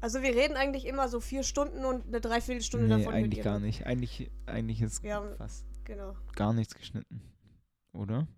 [0.03, 3.55] Also wir reden eigentlich immer so vier Stunden und eine Dreiviertelstunde Nee, davon eigentlich gar
[3.55, 3.63] dann.
[3.63, 3.87] nicht.
[3.87, 6.15] Eigentlich, eigentlich ist Wir haben, fast genau.
[6.37, 7.23] gar nichts geschnitten.
[7.93, 8.29] Oder?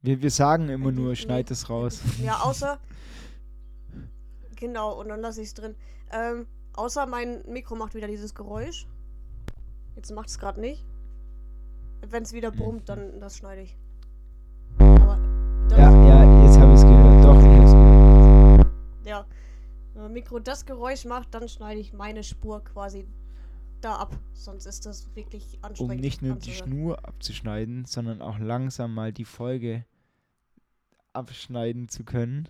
[0.00, 2.00] Wir, wir sagen immer Eigentlich nur, schneid es raus.
[2.22, 2.78] Ja, außer.
[4.56, 5.74] Genau, und dann lasse ich es drin.
[6.12, 8.86] Ähm, außer mein Mikro macht wieder dieses Geräusch.
[9.96, 10.84] Jetzt macht es gerade nicht.
[12.06, 12.56] Wenn es wieder Mhm.
[12.56, 13.76] brummt, dann das schneide ich.
[14.78, 15.18] Aber
[15.70, 17.24] Ja, ja, jetzt habe ich es gehört.
[17.24, 19.06] Doch, ich habe es gehört.
[19.06, 19.26] ja.
[19.94, 23.06] Wenn mein Mikro das Geräusch macht, dann schneide ich meine Spur quasi
[23.80, 24.18] da ab.
[24.32, 26.00] Sonst ist das wirklich Um anstrengend.
[26.00, 26.52] nicht nur die.
[26.52, 29.84] Schnur abzuschneiden, sondern auch langsam mal die Folge
[31.12, 32.48] abschneiden zu können,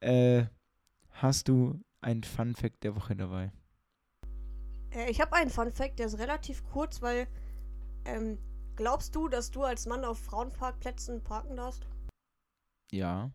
[0.00, 0.44] äh,
[1.12, 3.52] hast du ein Fun Fact der Woche dabei.
[4.94, 7.28] Äh, ich habe einen Fun Fact, der ist relativ kurz, weil.
[8.04, 8.38] Ähm,
[8.74, 11.86] glaubst du, dass du als Mann auf Frauenparkplätzen parken darfst?
[12.90, 13.30] Ja.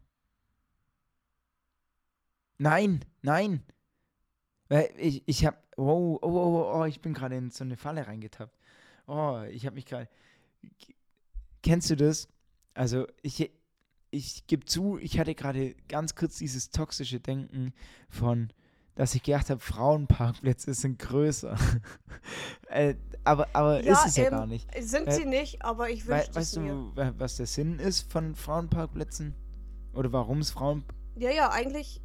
[2.57, 3.63] Nein, nein.
[4.97, 5.63] Ich, ich hab.
[5.77, 8.57] Oh, oh, oh, oh, oh, ich bin gerade in so eine Falle reingetappt.
[9.05, 10.09] Oh, ich habe mich gerade.
[11.61, 12.27] Kennst du das?
[12.73, 13.51] Also, ich,
[14.11, 17.73] ich gebe zu, ich hatte gerade ganz kurz dieses toxische Denken
[18.09, 18.51] von,
[18.97, 21.55] dass ich gedacht habe, Frauenparkplätze sind größer.
[22.69, 24.67] äh, aber aber Ja, ist es ja ähm, gar nicht.
[24.81, 28.35] Sind Äh, sie nicht, aber ich wünschte weißt du, wa- was der Sinn ist von
[28.35, 29.35] Frauenparkplätzen?
[29.93, 30.83] Oder warum es Frauen.
[31.15, 32.01] Ja, ja, eigentlich.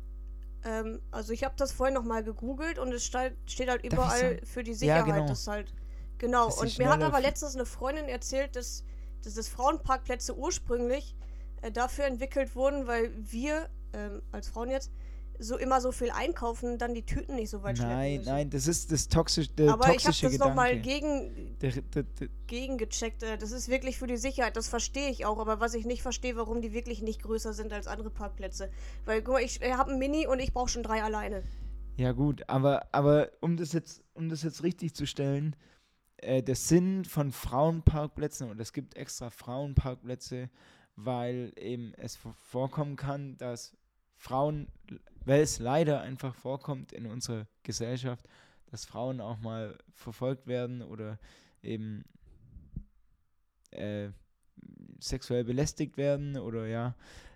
[0.64, 4.72] Ähm, also ich habe das vorhin nochmal gegoogelt und es steht, halt überall für die
[4.72, 5.04] Ja, Sicherheit.
[5.06, 5.26] genau.
[5.26, 5.74] Das halt.
[6.18, 6.46] Genau.
[6.46, 8.84] Dass sie und mir hat aber letztens eine Freundin erzählt, dass,
[9.24, 11.16] dass das Frauenparkplätze ursprünglich
[11.62, 14.90] äh, dafür entwickelt wurden, weil wir ähm, als Frauen jetzt
[15.42, 18.28] so immer so viel einkaufen, dann die Tüten nicht so weit schleppen Nein, müssen.
[18.30, 20.88] nein, das ist das toxisch, der Aber ich habe toxische das nochmal Gedanke.
[20.88, 23.22] gegen, Der, der, der, gegengecheckt.
[23.22, 24.56] äh, Das ist wirklich für die Sicherheit.
[24.56, 25.38] Das verstehe ich auch.
[25.38, 28.70] Aber was ich nicht verstehe, warum die wirklich nicht größer sind als andere Parkplätze.
[29.04, 31.42] Weil, guck mal, ich habe einen Mini und ich brauche schon drei alleine.
[31.96, 35.54] ja gut, aber, aber um das jetzt, um das jetzt richtig zu stellen,
[36.18, 40.50] äh, der Sinn von Frauenparkplätzen, und es gibt extra Frauenparkplätze,
[40.96, 43.74] weil eben es vorkommen kann, dass
[44.16, 44.68] Frauen,
[45.24, 48.26] weil es leider einfach vorkommt in unserer Gesellschaft,
[48.66, 51.18] dass Frauen auch mal verfolgt werden oder
[51.62, 52.04] eben
[53.70, 54.10] äh,
[55.00, 56.94] sexuell belästigt werden oder ja.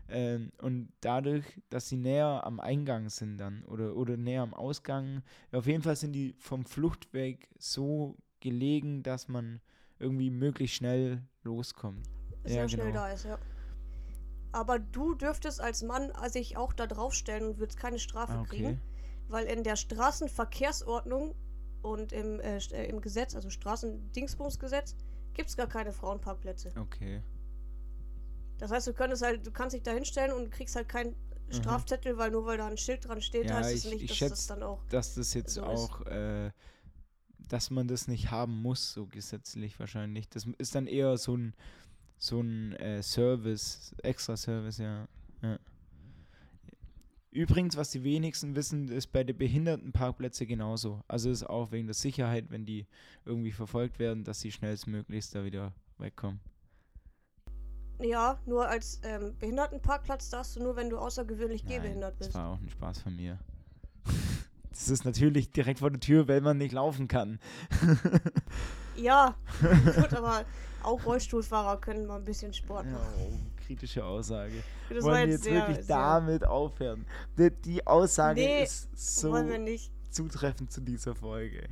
[0.08, 5.22] Ähm, und dadurch, dass sie näher am Eingang sind dann oder, oder näher am Ausgang,
[5.50, 9.60] auf jeden Fall sind die vom Fluchtweg so gelegen, dass man
[9.98, 12.06] irgendwie möglichst schnell loskommt.
[12.44, 12.98] Sehr Ja, schnell genau.
[13.00, 13.38] da ist, ja.
[14.56, 18.48] Aber du dürftest als Mann sich auch da draufstellen und würdest keine Strafe Ah, okay.
[18.56, 18.80] kriegen.
[19.28, 21.34] Weil in der Straßenverkehrsordnung
[21.82, 24.96] und im, äh, äh, im Gesetz, also Straßendingsbumsgesetz,
[25.34, 26.72] gibt es gar keine Frauenparkplätze.
[26.80, 27.22] Okay.
[28.56, 31.14] Das heißt, du könntest halt, du kannst dich da hinstellen und kriegst halt kein,
[31.48, 34.08] Strafzettel, weil nur weil da ein Schild dran steht, Ja, heißt es ich- nicht, ich
[34.08, 34.82] dass schätz- das dann auch.
[34.88, 36.50] Dass das jetzt So auch, äh,
[37.38, 40.28] dass man das nicht haben muss, so gesetzlich wahrscheinlich.
[40.28, 41.54] Das ist dann eher so ein,
[42.18, 45.06] so ein äh, Service, extra Service, ja.
[45.42, 45.58] ja.
[47.30, 51.02] Übrigens, was die wenigsten wissen, ist bei den Behindertenparkplätzen genauso.
[51.06, 52.86] Also ist auch wegen der Sicherheit, wenn die
[53.26, 56.40] irgendwie verfolgt werden, dass sie schnellstmöglichst da wieder wegkommen.
[58.00, 62.34] Ja, nur als ähm, Behindertenparkplatz darfst du nur, wenn du außergewöhnlich Nein, gehbehindert das bist.
[62.34, 63.38] war auch ein Spaß von mir.
[64.76, 67.38] Das ist natürlich direkt vor der Tür, weil man nicht laufen kann.
[68.98, 70.46] Ja, gut, aber
[70.82, 73.12] auch Rollstuhlfahrer können mal ein bisschen Sport Ja, machen.
[73.18, 74.62] oh, kritische Aussage.
[74.88, 77.04] Das Wollen wir jetzt sehr, wirklich sehr, damit aufhören?
[77.36, 79.36] Die, die Aussage Nee, ist so
[80.10, 81.68] zutreffend zu dieser Folge.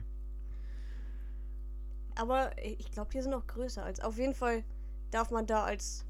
[2.17, 4.01] Aber ich glaube, die sind noch größer als.
[4.01, 4.63] Auf jeden Fall
[5.11, 6.05] darf man da als.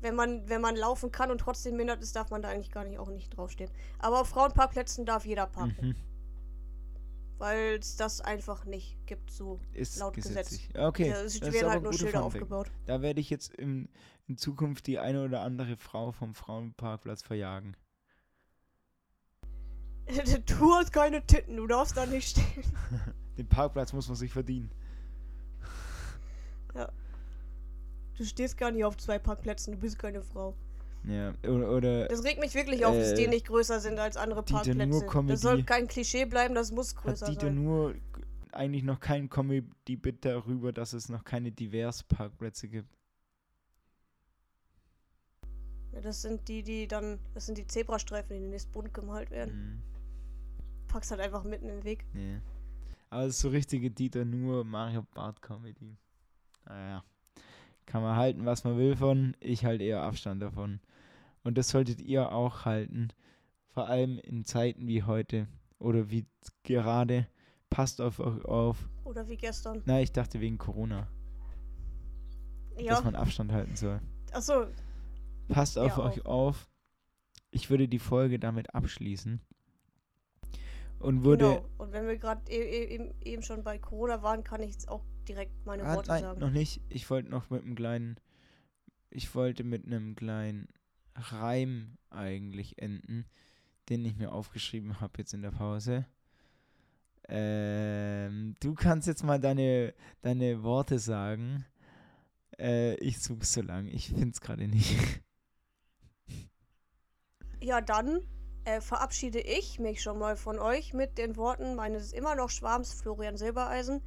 [0.00, 2.82] Wenn man, wenn man laufen kann und trotzdem behindert ist, darf man da eigentlich gar
[2.82, 3.70] nicht auch nicht draufstehen.
[4.00, 5.76] Aber auf Frauenparkplätzen darf jeder parken.
[5.90, 5.94] Mhm.
[7.42, 9.58] Weil es das einfach nicht gibt, so.
[9.72, 10.50] Ist Laut Gesetz.
[10.50, 10.78] gesetzlich.
[10.78, 12.42] Okay, Ja, es werden halt nur Schilder Funfact.
[12.42, 12.70] aufgebaut.
[12.86, 13.88] Da werde ich jetzt in,
[14.28, 17.76] in Zukunft die eine oder andere Frau vom Frauenparkplatz verjagen.
[20.46, 22.62] du hast keine Titten, du darfst da nicht stehen.
[23.36, 24.70] Den Parkplatz muss man sich verdienen.
[28.16, 30.54] Du stehst gar nicht auf zwei Parkplätzen, du bist keine Frau.
[31.04, 34.16] Ja, oder, oder Das regt mich wirklich auf, dass die Äh, nicht größer sind als
[34.16, 35.04] andere Parkplätze.
[35.26, 37.62] Das soll kein Klischee bleiben, das muss größer hat Dieter sein.
[37.62, 37.94] nur
[38.52, 42.88] eigentlich noch kein Comedy-Bit darüber, dass es noch keine divers Parkplätze gibt.
[45.92, 49.54] Ja, das sind die, die dann, das sind die Zebrastreifen, die demnächst bunt gemalt werden.
[49.54, 49.82] Mhm.
[50.88, 52.04] Packst halt einfach mitten im Weg.
[52.12, 52.40] Nee.
[53.10, 55.96] Aber es ist so richtige Dieter nur Mario Bart Comedy.
[56.66, 57.04] Naja.
[57.84, 59.36] Kann man halten, was man will von.
[59.40, 60.80] Ich halte eher Abstand davon.
[61.44, 63.08] Und das solltet ihr auch halten.
[63.70, 65.48] Vor allem in Zeiten wie heute.
[65.78, 66.26] Oder wie
[66.62, 67.26] gerade.
[67.70, 68.88] Passt auf euch auf.
[69.04, 69.82] Oder wie gestern.
[69.86, 71.08] Nein, ich dachte wegen Corona.
[72.76, 73.00] Dass Ja.
[73.00, 74.00] man Abstand halten soll.
[74.32, 74.66] Achso,
[75.48, 76.68] Passt auf Ja, euch auf.
[77.50, 79.40] Ich würde die Folge damit abschließen.
[80.98, 81.46] Und würde.
[81.56, 81.68] genau.
[81.78, 85.02] Und wenn wir gerade e eben, eben schon bei Corona waren, kann ich jetzt auch
[85.28, 86.40] direkt meine Ah, Worte nein, sagen.
[86.40, 86.80] noch nicht.
[86.88, 88.16] Ich wollte noch mit einem kleinen.
[89.10, 90.68] Ich wollte mit einem kleinen
[91.14, 93.26] Reim eigentlich enden,
[93.88, 96.06] den ich mir aufgeschrieben habe jetzt in der Pause.
[97.28, 101.64] Ähm, du kannst jetzt mal deine, deine Worte sagen.
[102.58, 103.86] Äh, ich suche so lang.
[103.86, 104.96] Ich finde es gerade nicht.
[107.64, 108.26] Ja, dann
[108.64, 112.92] äh, verabschiede ich mich schon mal von euch mit den Worten meines immer noch Schwarms
[112.92, 114.02] Florian Silbereisen.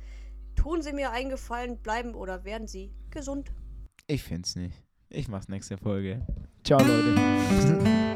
[0.56, 3.54] Tun Sie mir einen Gefallen, bleiben oder werden Sie gesund.
[4.08, 4.85] Ich finde es nicht.
[5.10, 6.26] Ich mach's nächste Folge.
[6.64, 7.16] Ciao, Leute.